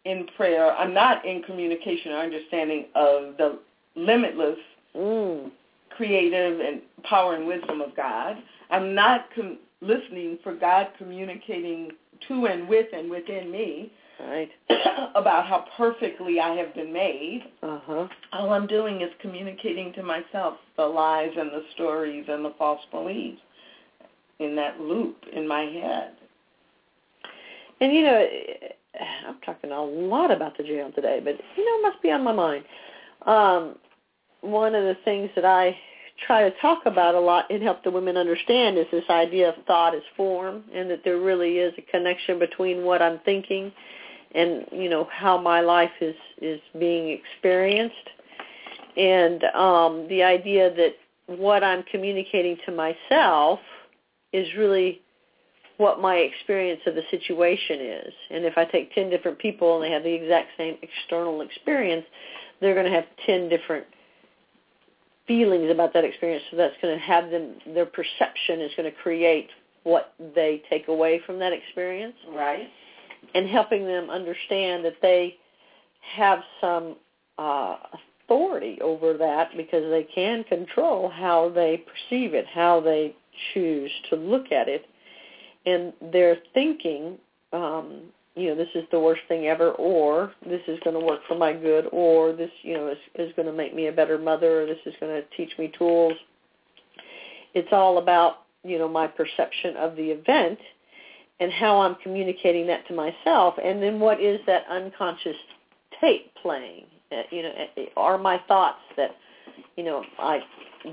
[0.04, 0.72] in prayer.
[0.72, 3.58] I'm not in communication or understanding of the
[3.96, 4.58] limitless
[4.94, 5.50] mm.
[5.90, 8.36] creative and power and wisdom of God.
[8.70, 11.90] I'm not com- listening for God communicating
[12.28, 14.50] to and with and within me right.
[15.14, 17.44] about how perfectly I have been made.
[17.62, 18.08] Uh-huh.
[18.32, 22.80] All I'm doing is communicating to myself the lies and the stories and the false
[22.90, 23.40] beliefs
[24.38, 26.12] in that loop in my head.
[27.80, 28.26] And you know,
[29.28, 32.24] I'm talking a lot about the jail today, but you know, it must be on
[32.24, 32.64] my mind.
[33.26, 33.76] Um,
[34.40, 35.76] one of the things that I
[36.26, 39.54] try to talk about a lot and help the women understand is this idea of
[39.66, 43.72] thought as form, and that there really is a connection between what I'm thinking
[44.34, 48.10] and you know how my life is is being experienced,
[48.96, 50.94] and um, the idea that
[51.26, 53.60] what I'm communicating to myself
[54.32, 55.00] is really
[55.76, 58.12] what my experience of the situation is.
[58.30, 62.04] And if I take 10 different people and they have the exact same external experience,
[62.60, 63.86] they're going to have 10 different
[65.26, 66.44] feelings about that experience.
[66.50, 69.48] So that's going to have them, their perception is going to create
[69.82, 72.14] what they take away from that experience.
[72.32, 72.68] Right.
[73.34, 75.36] And helping them understand that they
[76.14, 76.96] have some
[77.38, 77.76] uh,
[78.24, 83.16] authority over that because they can control how they perceive it, how they
[83.52, 84.86] choose to look at it
[85.66, 87.18] and they're thinking,
[87.52, 88.02] um,
[88.36, 91.36] you know, this is the worst thing ever, or this is going to work for
[91.36, 94.62] my good, or this, you know, is, is going to make me a better mother,
[94.62, 96.14] or this is going to teach me tools.
[97.54, 100.58] It's all about, you know, my perception of the event
[101.40, 105.36] and how I'm communicating that to myself, and then what is that unconscious
[106.00, 106.84] tape playing?
[107.12, 107.52] Uh, you know,
[107.96, 109.10] are my thoughts that,
[109.76, 110.40] you know, I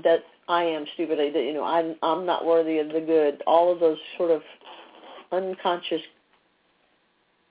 [0.04, 3.42] that I am stupid, that you know, I'm I'm not worthy of the good.
[3.46, 4.42] All of those sort of
[5.32, 6.02] unconscious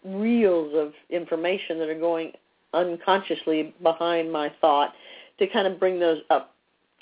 [0.06, 2.32] reels of information that are going
[2.74, 4.94] unconsciously behind my thought
[5.40, 6.54] to kind of bring those up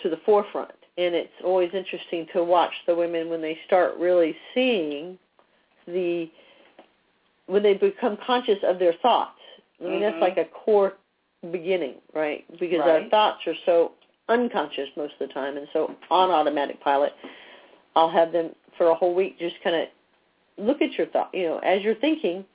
[0.01, 0.71] to the forefront.
[0.97, 5.17] And it's always interesting to watch the women when they start really seeing
[5.87, 6.29] the
[7.47, 9.39] when they become conscious of their thoughts.
[9.79, 10.01] I mean, mm-hmm.
[10.03, 10.93] that's like a core
[11.51, 12.45] beginning, right?
[12.59, 13.03] Because right.
[13.03, 13.93] our thoughts are so
[14.27, 17.13] unconscious most of the time and so on automatic pilot.
[17.95, 19.87] I'll have them for a whole week just kind of
[20.59, 21.29] look at your thought.
[21.33, 22.45] You know, as you're thinking,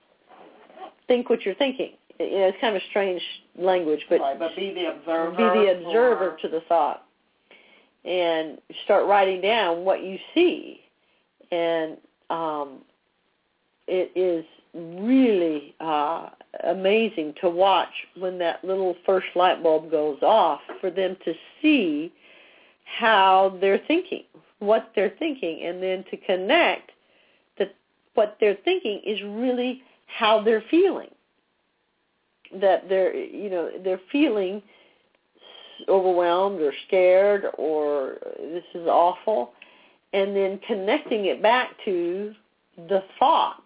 [1.06, 1.92] think what you're thinking.
[2.20, 3.22] You know, it's kind of a strange
[3.58, 5.30] language, but, right, but be the observer.
[5.32, 6.48] Be the observer for...
[6.48, 7.04] to the thought,
[8.04, 10.80] and start writing down what you see,
[11.50, 11.96] and
[12.30, 12.82] um,
[13.88, 14.44] it is
[14.74, 16.28] really uh,
[16.64, 17.88] amazing to watch
[18.18, 22.12] when that little first light bulb goes off for them to see
[22.98, 24.24] how they're thinking,
[24.58, 26.90] what they're thinking, and then to connect
[28.14, 31.08] what they're thinking is really how they're feeling.
[32.60, 34.62] That they're, you know, they're feeling
[35.88, 39.52] overwhelmed or scared or uh, this is awful,
[40.12, 42.32] and then connecting it back to
[42.88, 43.64] the thought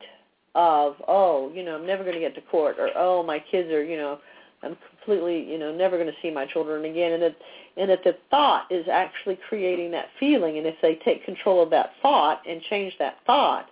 [0.55, 3.71] of, oh, you know, I'm never going to get to court, or oh, my kids
[3.71, 4.19] are, you know,
[4.63, 7.37] I'm completely, you know, never going to see my children again, and that
[7.77, 11.71] and that the thought is actually creating that feeling, and if they take control of
[11.71, 13.69] that thought and change that thought,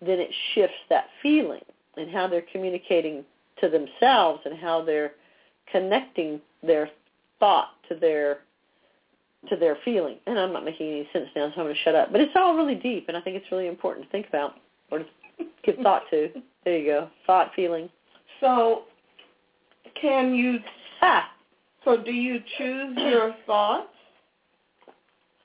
[0.00, 1.62] then it shifts that feeling
[1.96, 3.24] and how they're communicating
[3.60, 5.12] to themselves and how they're
[5.70, 6.90] connecting their
[7.38, 8.38] thought to their
[9.48, 10.16] to their feeling.
[10.26, 12.12] And I'm not making any sense now, so I'm going to shut up.
[12.12, 14.56] But it's all really deep, and I think it's really important to think about
[14.90, 15.04] or to
[15.64, 16.28] give thought to.
[16.62, 17.88] There you go, thought, feeling.
[18.38, 18.82] So,
[19.98, 20.58] can you?
[21.00, 21.30] Ah,
[21.86, 23.88] So, do you choose your thoughts?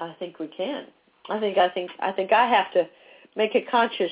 [0.02, 0.88] I think we can.
[1.30, 2.86] I think I think I think I have to
[3.38, 4.12] make a conscious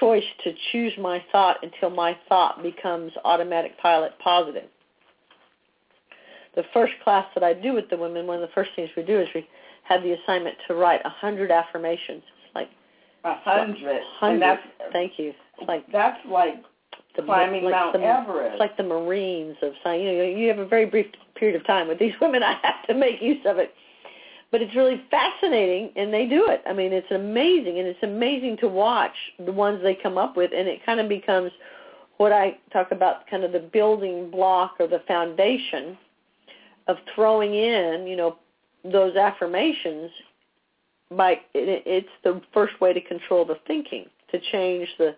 [0.00, 4.68] choice to choose my thought until my thought becomes automatic pilot positive.
[6.56, 9.02] The first class that I do with the women, one of the first things we
[9.02, 9.46] do is we
[9.84, 12.22] have the assignment to write a hundred affirmations.
[12.44, 12.68] It's like
[13.24, 14.02] A hundred.
[14.18, 14.34] hundred.
[14.34, 14.62] And that's
[14.92, 15.32] Thank you.
[15.58, 16.62] It's like that's like
[17.16, 18.52] the climbing like Mount the, Everest.
[18.52, 20.02] It's like the Marines of science.
[20.02, 22.42] You know, you have a very brief period of time with these women.
[22.42, 23.72] I have to make use of it,
[24.54, 26.62] but it's really fascinating, and they do it.
[26.64, 29.10] I mean, it's amazing, and it's amazing to watch
[29.44, 31.50] the ones they come up with, and it kind of becomes
[32.18, 35.98] what I talk about, kind of the building block or the foundation
[36.86, 38.36] of throwing in, you know,
[38.84, 40.12] those affirmations.
[41.10, 45.16] By it, it's the first way to control the thinking, to change the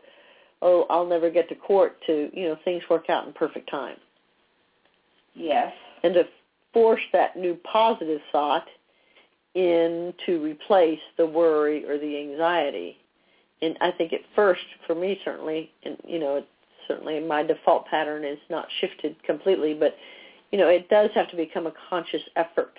[0.63, 3.99] oh, I'll never get to court to, you know, things work out in perfect time.
[5.35, 5.75] yes.
[6.05, 6.25] And to
[6.73, 8.65] force that new positive thought
[9.57, 12.99] in to replace the worry or the anxiety.
[13.63, 16.45] And I think at first, for me certainly, and you know,
[16.87, 19.97] certainly my default pattern is not shifted completely, but
[20.53, 22.79] you know, it does have to become a conscious effort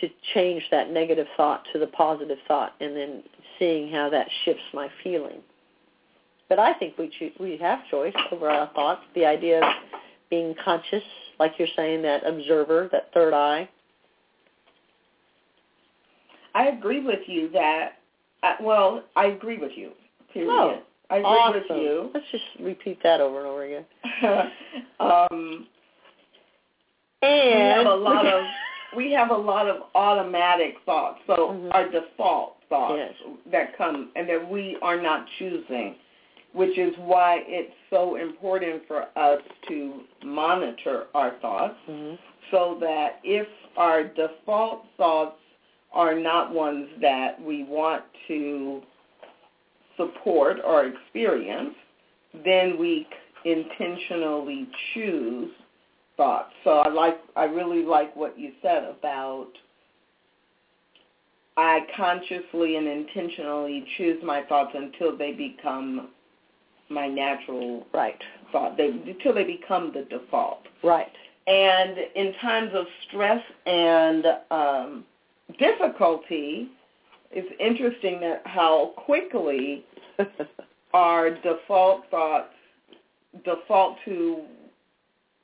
[0.00, 3.22] to change that negative thought to the positive thought and then
[3.58, 5.40] seeing how that shifts my feeling.
[6.48, 9.00] But I think we choose, we have choice over our thoughts.
[9.14, 9.72] The idea of
[10.28, 11.02] being conscious,
[11.40, 13.68] like you're saying, that observer, that third eye.
[16.54, 17.92] I agree with you that.
[18.42, 19.92] Uh, well, I agree with you.
[20.32, 20.50] Period.
[20.50, 21.62] Oh, I agree awesome.
[21.68, 22.10] with you.
[22.14, 23.84] Let's just repeat that over and over again.
[25.00, 25.66] um,
[27.22, 28.44] And we have a lot of
[28.96, 31.20] we have a lot of automatic thoughts.
[31.26, 31.70] So Mhm.
[31.72, 33.14] our default thoughts Yes.
[33.46, 35.94] that come and that we are not choosing,
[36.52, 42.18] which is why it's so important for us to monitor our thoughts Mhm.
[42.50, 45.38] so that if our default thoughts
[45.92, 48.82] are not ones that we want to
[49.96, 51.74] support or experience,
[52.44, 53.06] then we
[53.44, 55.50] intentionally choose
[56.16, 56.52] thoughts.
[56.64, 59.48] So I like I really like what you said about
[61.56, 66.08] I consciously and intentionally choose my thoughts until they become
[66.88, 68.20] my natural right,
[68.50, 68.76] thought.
[68.76, 70.62] They until they become the default.
[70.82, 71.12] right.
[71.44, 75.04] And in times of stress and um,
[75.58, 76.68] difficulty,
[77.30, 79.84] it's interesting that how quickly
[80.94, 82.52] our default thoughts
[83.44, 84.42] default to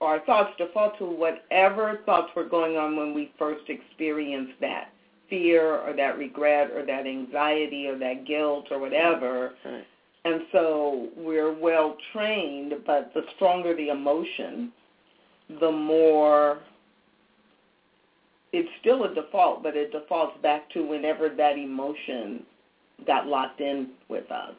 [0.00, 4.90] our thoughts default to whatever thoughts were going on when we first experienced that
[5.28, 9.54] fear or that regret or that anxiety or that guilt or whatever.
[9.64, 9.86] right.
[10.24, 14.72] And so we're well trained, but the stronger the emotion,
[15.60, 16.58] the more
[18.52, 22.44] it's still a default, but it defaults back to whenever that emotion
[23.06, 24.54] got locked in with us.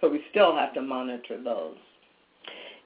[0.00, 1.76] So we still have to monitor those.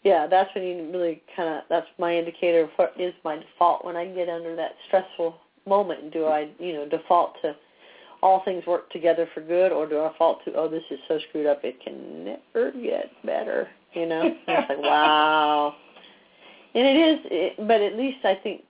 [0.04, 3.84] Yeah, that's when you really kind of, that's my indicator of what is my default
[3.84, 5.36] when I get under that stressful
[5.66, 6.12] moment.
[6.12, 7.56] Do I, you know, default to
[8.22, 11.18] all things work together for good or do I default to, oh, this is so
[11.28, 14.36] screwed up, it can never get better, you know?
[14.48, 15.74] It's like, wow.
[16.74, 18.62] And it is, it, but at least I think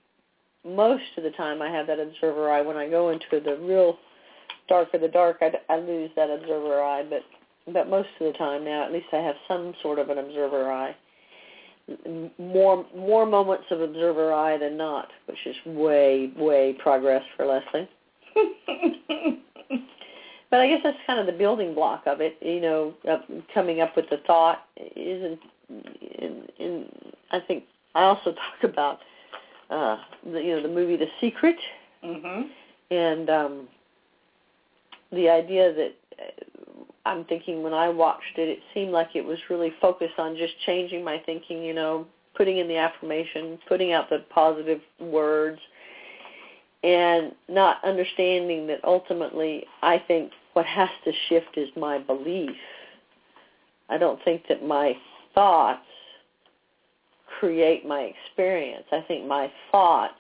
[0.65, 2.61] most of the time I have that observer eye.
[2.61, 3.99] When I go into the real
[4.69, 7.23] dark of the dark, I, I lose that observer eye, but
[7.73, 10.73] but most of the time now, at least I have some sort of an observer
[10.73, 10.97] eye.
[12.39, 17.89] More more moments of observer eye than not, which is way way progress for Lesley.
[20.51, 22.37] But I guess that's kind of the building block of it.
[22.41, 23.21] You know, of
[23.53, 25.41] coming up with the thought isn't.
[26.19, 26.87] In, in,
[27.31, 28.33] I think I also
[28.63, 29.01] talk about
[29.71, 31.57] uh, the you know the movie The Secret
[32.05, 32.49] mhm.
[32.91, 33.69] and um,
[35.13, 39.39] the idea that uh, I'm thinking when I watched it, it seemed like it was
[39.51, 41.63] really focused on just changing my thinking.
[41.63, 45.61] You know, putting in the affirmation, putting out the positive words,
[46.83, 52.57] and not understanding that ultimately, I think what has to shift is my belief.
[53.91, 54.97] I don't think that my
[55.35, 55.85] thoughts
[57.39, 58.85] create my experience.
[58.93, 60.15] I think my thoughts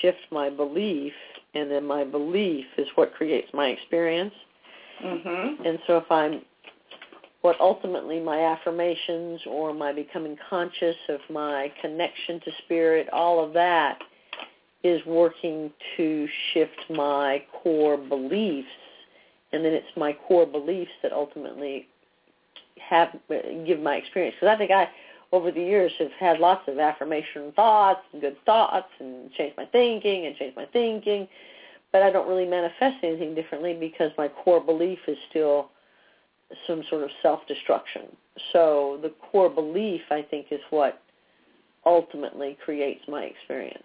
[0.00, 1.12] shift my belief,
[1.54, 4.34] and then my belief is what creates my experience.
[5.02, 5.66] Mhm.
[5.66, 6.44] And so if I'm
[7.42, 13.52] what ultimately my affirmations or my becoming conscious of my connection to spirit, all of
[13.52, 14.02] that
[14.82, 18.70] is working to shift my core beliefs
[19.54, 21.86] and then it's my core beliefs that ultimately
[22.80, 23.08] have
[23.66, 24.88] give my experience because I think I
[25.34, 29.66] over the years have had lots of affirmation thoughts and good thoughts and changed my
[29.66, 31.26] thinking and changed my thinking
[31.94, 35.70] but I don't really manifest anything differently because my core belief is still
[36.66, 38.02] some sort of self-destruction.
[38.52, 41.00] So the core belief, I think, is what
[41.86, 43.84] ultimately creates my experience.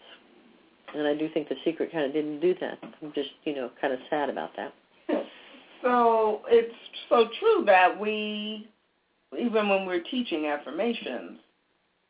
[0.95, 2.80] And I do think the secret kind of didn't do that.
[2.82, 4.74] I'm just, you know, kind of sad about that.
[5.82, 6.76] So it's
[7.08, 8.68] so true that we,
[9.38, 11.39] even when we're teaching affirmations,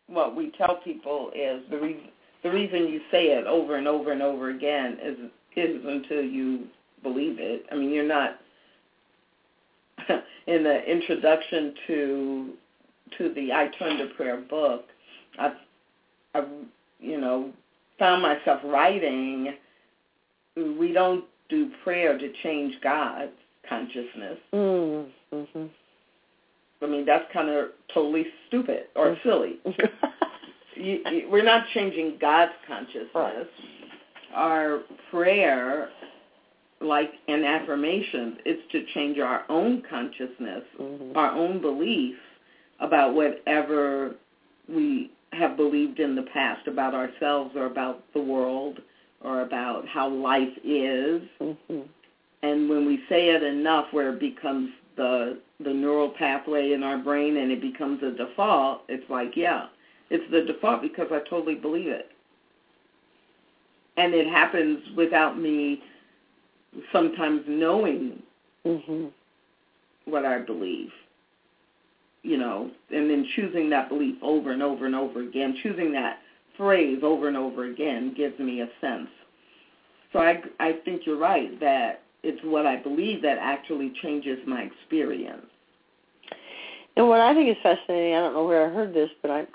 [0.07, 2.11] what we tell people is the re-
[2.43, 5.17] the reason you say it over and over and over again is
[5.55, 6.67] is until you
[7.03, 7.65] believe it.
[7.71, 8.39] I mean, you're not
[10.47, 12.53] in the introduction to
[13.17, 14.85] to the I Turn to Prayer book.
[15.37, 15.53] I've,
[16.33, 16.47] I've
[16.99, 17.51] you know
[17.97, 19.55] found myself writing.
[20.55, 23.31] We don't do prayer to change God's
[23.67, 24.37] consciousness.
[24.53, 25.65] Mm, hmm
[26.81, 29.59] I mean, that's kind of totally stupid or silly.
[30.75, 33.07] you, you, we're not changing God's consciousness.
[33.13, 33.47] Right.
[34.33, 35.89] Our prayer,
[36.81, 41.17] like an affirmation, is to change our own consciousness, Mhm.
[41.17, 42.15] our own belief
[42.79, 44.15] about whatever
[44.69, 48.79] we have believed in the past about ourselves or about the world
[49.21, 51.21] or about how life is.
[51.41, 51.87] Mhm.
[52.41, 56.97] And when we say it enough where it becomes the the neural pathway in our
[56.97, 59.67] brain and it becomes a default, it's like, yeah,
[60.09, 62.09] it's the default because I totally believe it.
[63.97, 65.83] And it happens without me
[66.91, 68.23] sometimes knowing
[68.65, 69.11] Mhm.
[70.05, 70.93] what I believe.
[72.23, 76.21] You know, and then choosing that belief over and over and over again, choosing that
[76.57, 79.09] phrase over and over again gives me a sense.
[80.11, 84.63] So I I think you're right that it's what I believe that actually changes my
[84.63, 85.48] experience.
[86.99, 89.47] And what I think is fascinating, I don't know where I heard this, but I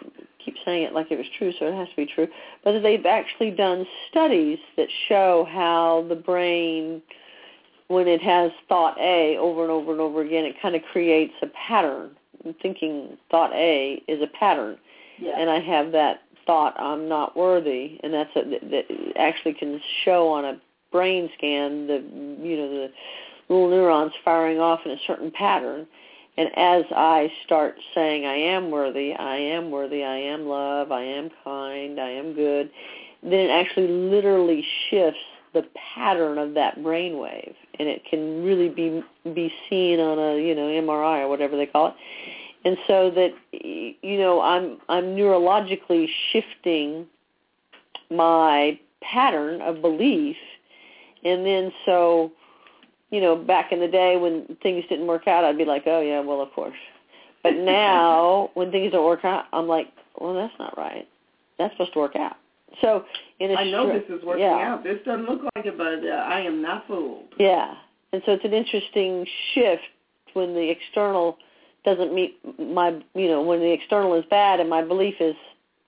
[0.43, 2.27] keep saying it like it was true, so it has to be true.
[2.65, 7.03] But they've actually done studies that show how the brain,
[7.89, 11.35] when it has thought A over and over and over again, it kind of creates
[11.43, 12.13] a pattern.
[12.63, 14.79] Thinking thought A is a pattern,
[15.19, 15.39] Yeah.
[15.39, 18.85] and I have that thought I'm not worthy, and that's a, that
[19.17, 20.59] actually can show on a
[20.91, 21.97] brain scan the
[22.43, 22.91] you know the
[23.51, 25.87] little neurons firing off in a certain pattern
[26.37, 31.03] and as I start saying, I am worthy, I am worthy, I am love, I
[31.03, 32.71] am kind, I am good,
[33.23, 35.21] then it actually literally shifts
[35.55, 35.65] the
[35.95, 40.67] pattern of that brainwave, and it can really be be seen on a you know
[40.67, 41.95] MRI or whatever they call it.
[42.65, 47.07] And so that you know I'm I'm neurologically shifting
[48.11, 50.37] my pattern of belief,
[51.25, 52.33] and then so
[53.15, 56.01] you know, back in the day when things didn't work out, I'd be like, oh
[56.01, 56.77] yeah, well of course.
[57.45, 59.87] But now when things don't work out, I'm like,
[60.19, 61.07] well that's not right.
[61.59, 62.37] That's supposed to work out.
[62.81, 63.05] So
[63.39, 64.83] in a I know this is working yeah, out.
[64.83, 67.35] This doesn't look like it, but uh, I am not fooled.
[67.39, 67.75] Yeah,
[68.13, 69.83] and so it's an interesting shift
[70.33, 71.39] when the external
[71.85, 75.37] doesn't meet my, you know, when the external is bad and my belief is,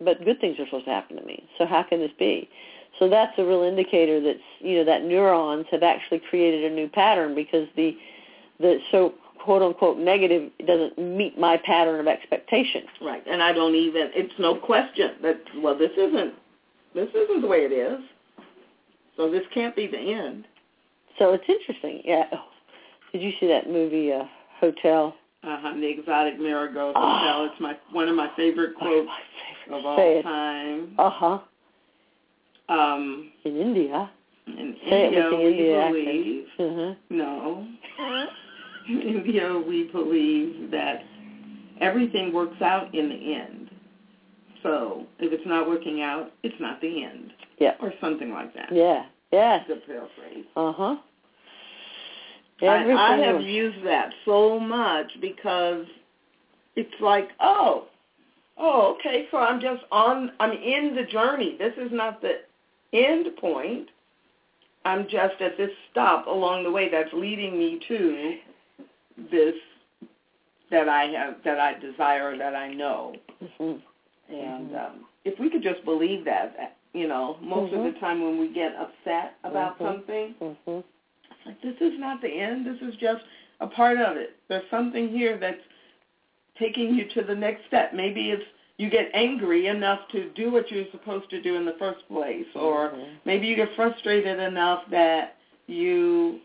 [0.01, 1.43] but good things are supposed to happen to me.
[1.59, 2.49] So how can this be?
[2.99, 6.89] So that's a real indicator that you know that neurons have actually created a new
[6.89, 7.97] pattern because the
[8.59, 12.83] the so quote unquote negative doesn't meet my pattern of expectation.
[13.03, 13.23] Right.
[13.27, 16.35] And I don't even it's no question that well this isn't
[16.95, 18.01] this isn't the way it is.
[19.17, 20.47] So this can't be the end.
[21.19, 22.03] So it's interesting.
[22.05, 22.25] Yeah.
[22.33, 22.45] Oh,
[23.13, 24.25] Did you see that movie uh,
[24.61, 25.15] Hotel?
[25.45, 25.75] Uh-huh.
[25.75, 27.19] The exotic marigold Ah.
[27.21, 27.45] hotel.
[27.53, 29.19] It's my one of my favorite Oh, quotes my
[29.65, 29.79] favorite.
[29.81, 30.95] of all time.
[30.99, 31.39] Uh huh.
[32.69, 34.11] Um In India.
[34.47, 36.47] in Say India we India believe.
[36.59, 36.95] Uh-huh.
[37.11, 37.67] no.
[38.89, 41.03] In India we believe that
[41.81, 43.71] everything works out in the end.
[44.62, 47.33] So if it's not working out, it's not the end.
[47.59, 47.75] Yeah.
[47.81, 48.69] Or something like that.
[48.73, 49.07] Yeah.
[49.33, 49.64] Yes.
[49.69, 50.45] The paraphrase.
[50.55, 50.97] Uh huh.
[52.62, 55.85] I, I have used that so much because
[56.75, 57.87] it's like, oh,
[58.57, 61.57] oh, okay, so I'm just on, I'm in the journey.
[61.59, 62.41] This is not the
[63.05, 63.89] end point.
[64.85, 68.37] I'm just at this stop along the way that's leading me to
[69.31, 69.55] this
[70.71, 73.15] that I have, that I desire, that I know.
[73.43, 73.81] Mhm.
[74.29, 77.87] And um, if we could just believe that, you know, most Mhm.
[77.87, 79.87] of the time when we get upset about Mhm.
[79.87, 80.85] something, Mhm.
[81.31, 82.67] it's like this is not the end.
[82.67, 83.25] This is just
[83.61, 84.37] a part of it.
[84.49, 85.63] There's something here that's
[86.57, 87.93] taking you to the next step.
[87.93, 88.47] Maybe it's
[88.79, 92.47] you get angry enough to do what you're supposed to do in the first place,
[92.55, 93.07] or Mhm.
[93.24, 96.41] maybe you get frustrated enough that you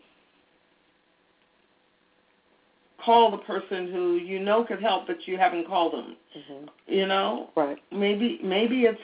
[2.98, 6.16] call the person who you know could help, but you haven't called them.
[6.34, 6.68] Mhm.
[6.86, 7.78] You know, Right.
[7.90, 9.02] maybe maybe it's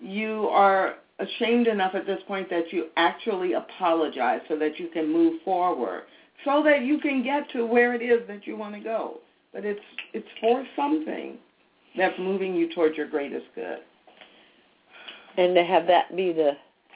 [0.00, 5.06] you are ashamed enough at this point that you actually apologize so that you can
[5.08, 6.04] move forward
[6.44, 9.20] so that you can get to where it is that you want to go
[9.52, 11.36] but it's it's for something
[11.98, 13.78] that's moving you towards your greatest good.
[15.36, 16.52] And to have that be the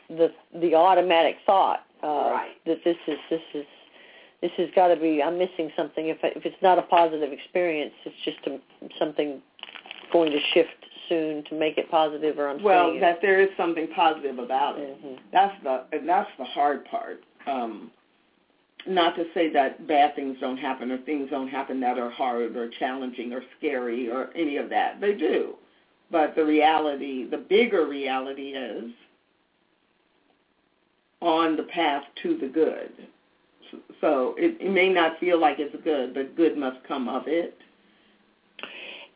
[0.09, 2.51] the the automatic thought uh, Right.
[2.67, 3.67] that this is this is
[4.41, 6.09] this has got to be I'm missing something.
[6.09, 8.59] If I, if it's not a positive experience it's just a,
[8.99, 9.41] something
[10.13, 10.71] going to shift
[11.09, 15.03] soon to make it positive or I'm well that there is something positive about it.
[15.05, 15.19] Mhm.
[15.33, 17.23] that's the and that's the hard part.
[17.47, 17.91] Um
[18.87, 22.57] not to say that bad things don't happen or things don't happen that are hard
[22.57, 25.01] or challenging or scary or any of that.
[25.01, 25.55] They do.
[26.11, 28.91] But the reality the bigger reality is
[31.21, 32.91] on the path to the good.
[34.01, 37.57] So it, it may not feel like it's good but good must come of it.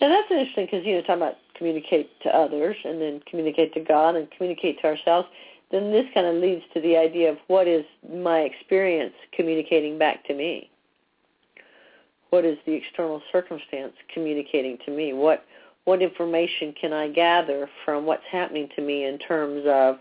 [0.01, 3.81] Now that's interesting because you know talking about communicate to others and then communicate to
[3.81, 5.29] God and communicate to ourselves.
[5.71, 10.25] Then this kind of leads to the idea of what is my experience communicating back
[10.27, 10.71] to me.
[12.31, 15.13] What is the external circumstance communicating to me?
[15.13, 15.45] What
[15.85, 19.99] what information can I gather from what's happening to me in terms of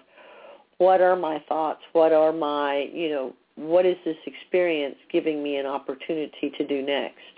[0.79, 1.81] what are my thoughts?
[1.93, 6.81] What are my you know what is this experience giving me an opportunity to do
[6.81, 7.35] next?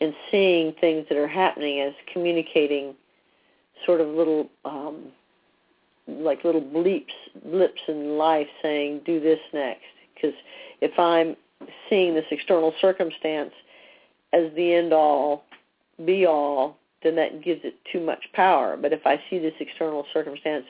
[0.00, 2.94] and seeing things that are happening as communicating
[3.84, 5.06] sort of little um
[6.08, 7.12] like little bleeps
[7.44, 9.84] blips in life saying do this next.
[10.14, 10.36] Because
[10.80, 11.36] if i'm
[11.88, 13.52] seeing this external circumstance
[14.32, 15.44] as the end all
[16.04, 18.76] be all then that gives it too much power.
[18.76, 20.64] But if i see this external circumstance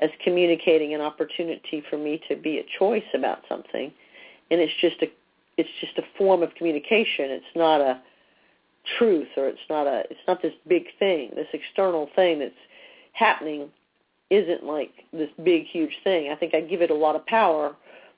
[0.00, 3.92] as communicating an opportunity for me to be a choice about something
[4.50, 5.06] and it's just a
[5.56, 8.00] it's just a form of communication it's not a
[8.98, 12.54] truth or it's not a it's not this big thing this external thing that's
[13.12, 13.68] happening
[14.30, 17.74] isn't like this big huge thing i think i give it a lot of power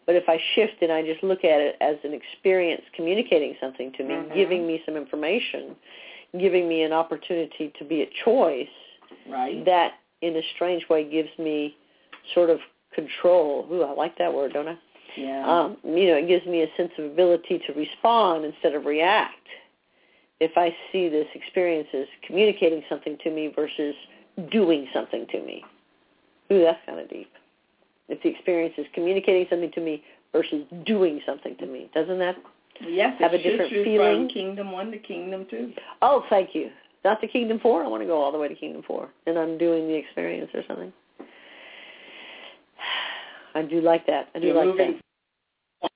[0.07, 3.93] but if i shift and i just look at it as an experience communicating something
[3.93, 4.35] to me Mhm.
[4.35, 5.75] giving me some information
[6.39, 8.69] giving me an opportunity to be a choice
[9.29, 11.77] right that in a strange way gives me
[12.35, 12.61] sort of
[12.95, 14.77] control ooh i like that word don't i
[15.17, 18.87] yeah um, you know, it gives me a sense of ability to respond instead of
[18.87, 19.47] react.
[20.41, 23.95] If I see this experience as communicating something to me versus
[24.51, 25.65] doing something to me.
[26.53, 27.31] Ooh, that's kind of deep.
[28.09, 32.37] If the experience is communicating something to me versus doing something to me, doesn't that?
[32.89, 34.27] yes have a different feeling?
[34.27, 36.71] from kingdom one to kingdom two Oh, thank you.
[37.05, 37.85] Not to Kingdom Four.
[37.85, 40.51] I want to go all the way to Kingdom Four, and I'm doing the experience
[40.55, 40.93] or something.
[43.55, 44.29] I do like that.
[44.35, 45.91] I do You're like that.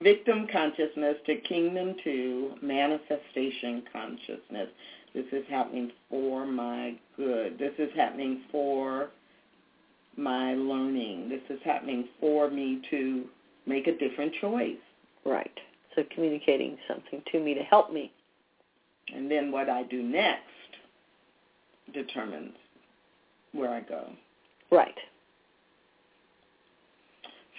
[0.00, 4.68] victim consciousness to kingdom two manifestation consciousness.
[5.14, 7.58] This is happening for my good.
[7.58, 9.10] This is happening for
[10.18, 11.28] my learning.
[11.28, 13.24] This is happening for me to
[13.66, 14.76] make a different choice.
[15.24, 15.58] Right.
[15.94, 18.12] So communicating something to me to help me.
[19.14, 20.42] And then what I do next
[21.94, 22.54] determines
[23.52, 24.10] where I go.
[24.70, 24.94] Right.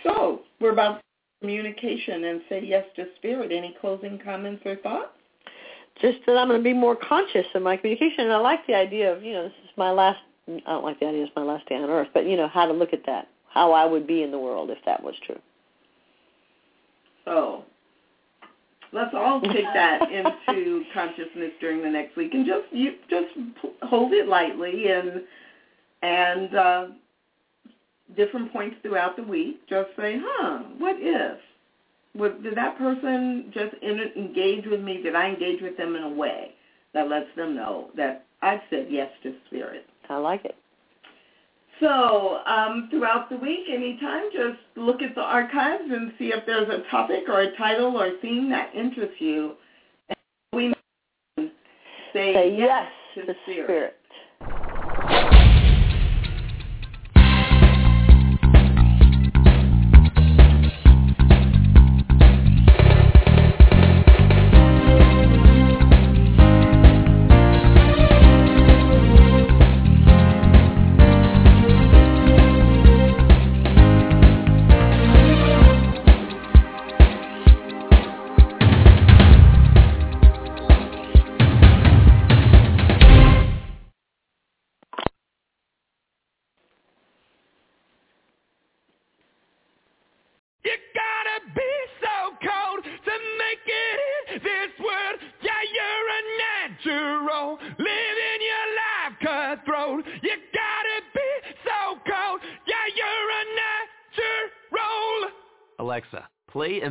[0.03, 1.01] So we're about
[1.41, 3.51] communication and say yes to spirit.
[3.51, 5.10] Any closing comments or thoughts?
[6.01, 8.26] just that I'm going to be more conscious of my communication.
[8.26, 10.20] And I like the idea of, you know, this is my last,
[10.66, 12.66] I don't like the idea it's my last day on earth, but, you know, how
[12.66, 15.39] to look at that, how I would be in the world if that was true.
[17.26, 17.64] So
[18.91, 23.28] let's all take that into consciousness during the next week and just you just
[23.84, 25.22] hold it lightly and
[26.02, 26.88] and uh,
[28.16, 29.68] different points throughout the week.
[29.70, 31.38] Just say, huh, what if?
[32.16, 35.02] Would, did that person just in, engage with me?
[35.04, 36.52] Did I engage with them in a way
[36.93, 39.86] that lets them know that I've said yes to spirit?
[40.10, 40.55] I like it.
[41.80, 46.68] So um, throughout the week, anytime, just look at the archives and see if there's
[46.68, 49.53] a topic or a title or theme that interests you.
[50.10, 50.18] And
[50.51, 50.74] we
[52.14, 52.86] say, Say yes
[53.16, 53.66] to to spirit.
[53.66, 53.95] spirit.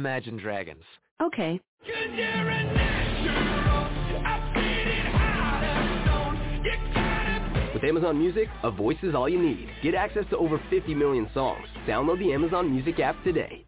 [0.00, 0.38] Stone.
[0.38, 0.82] Dragons.
[1.20, 1.48] gotta
[7.74, 9.68] With Amazon Music, a voice is all you need.
[9.82, 11.66] Get access to over 50 million songs.
[11.86, 13.64] Download the Amazon Music app today.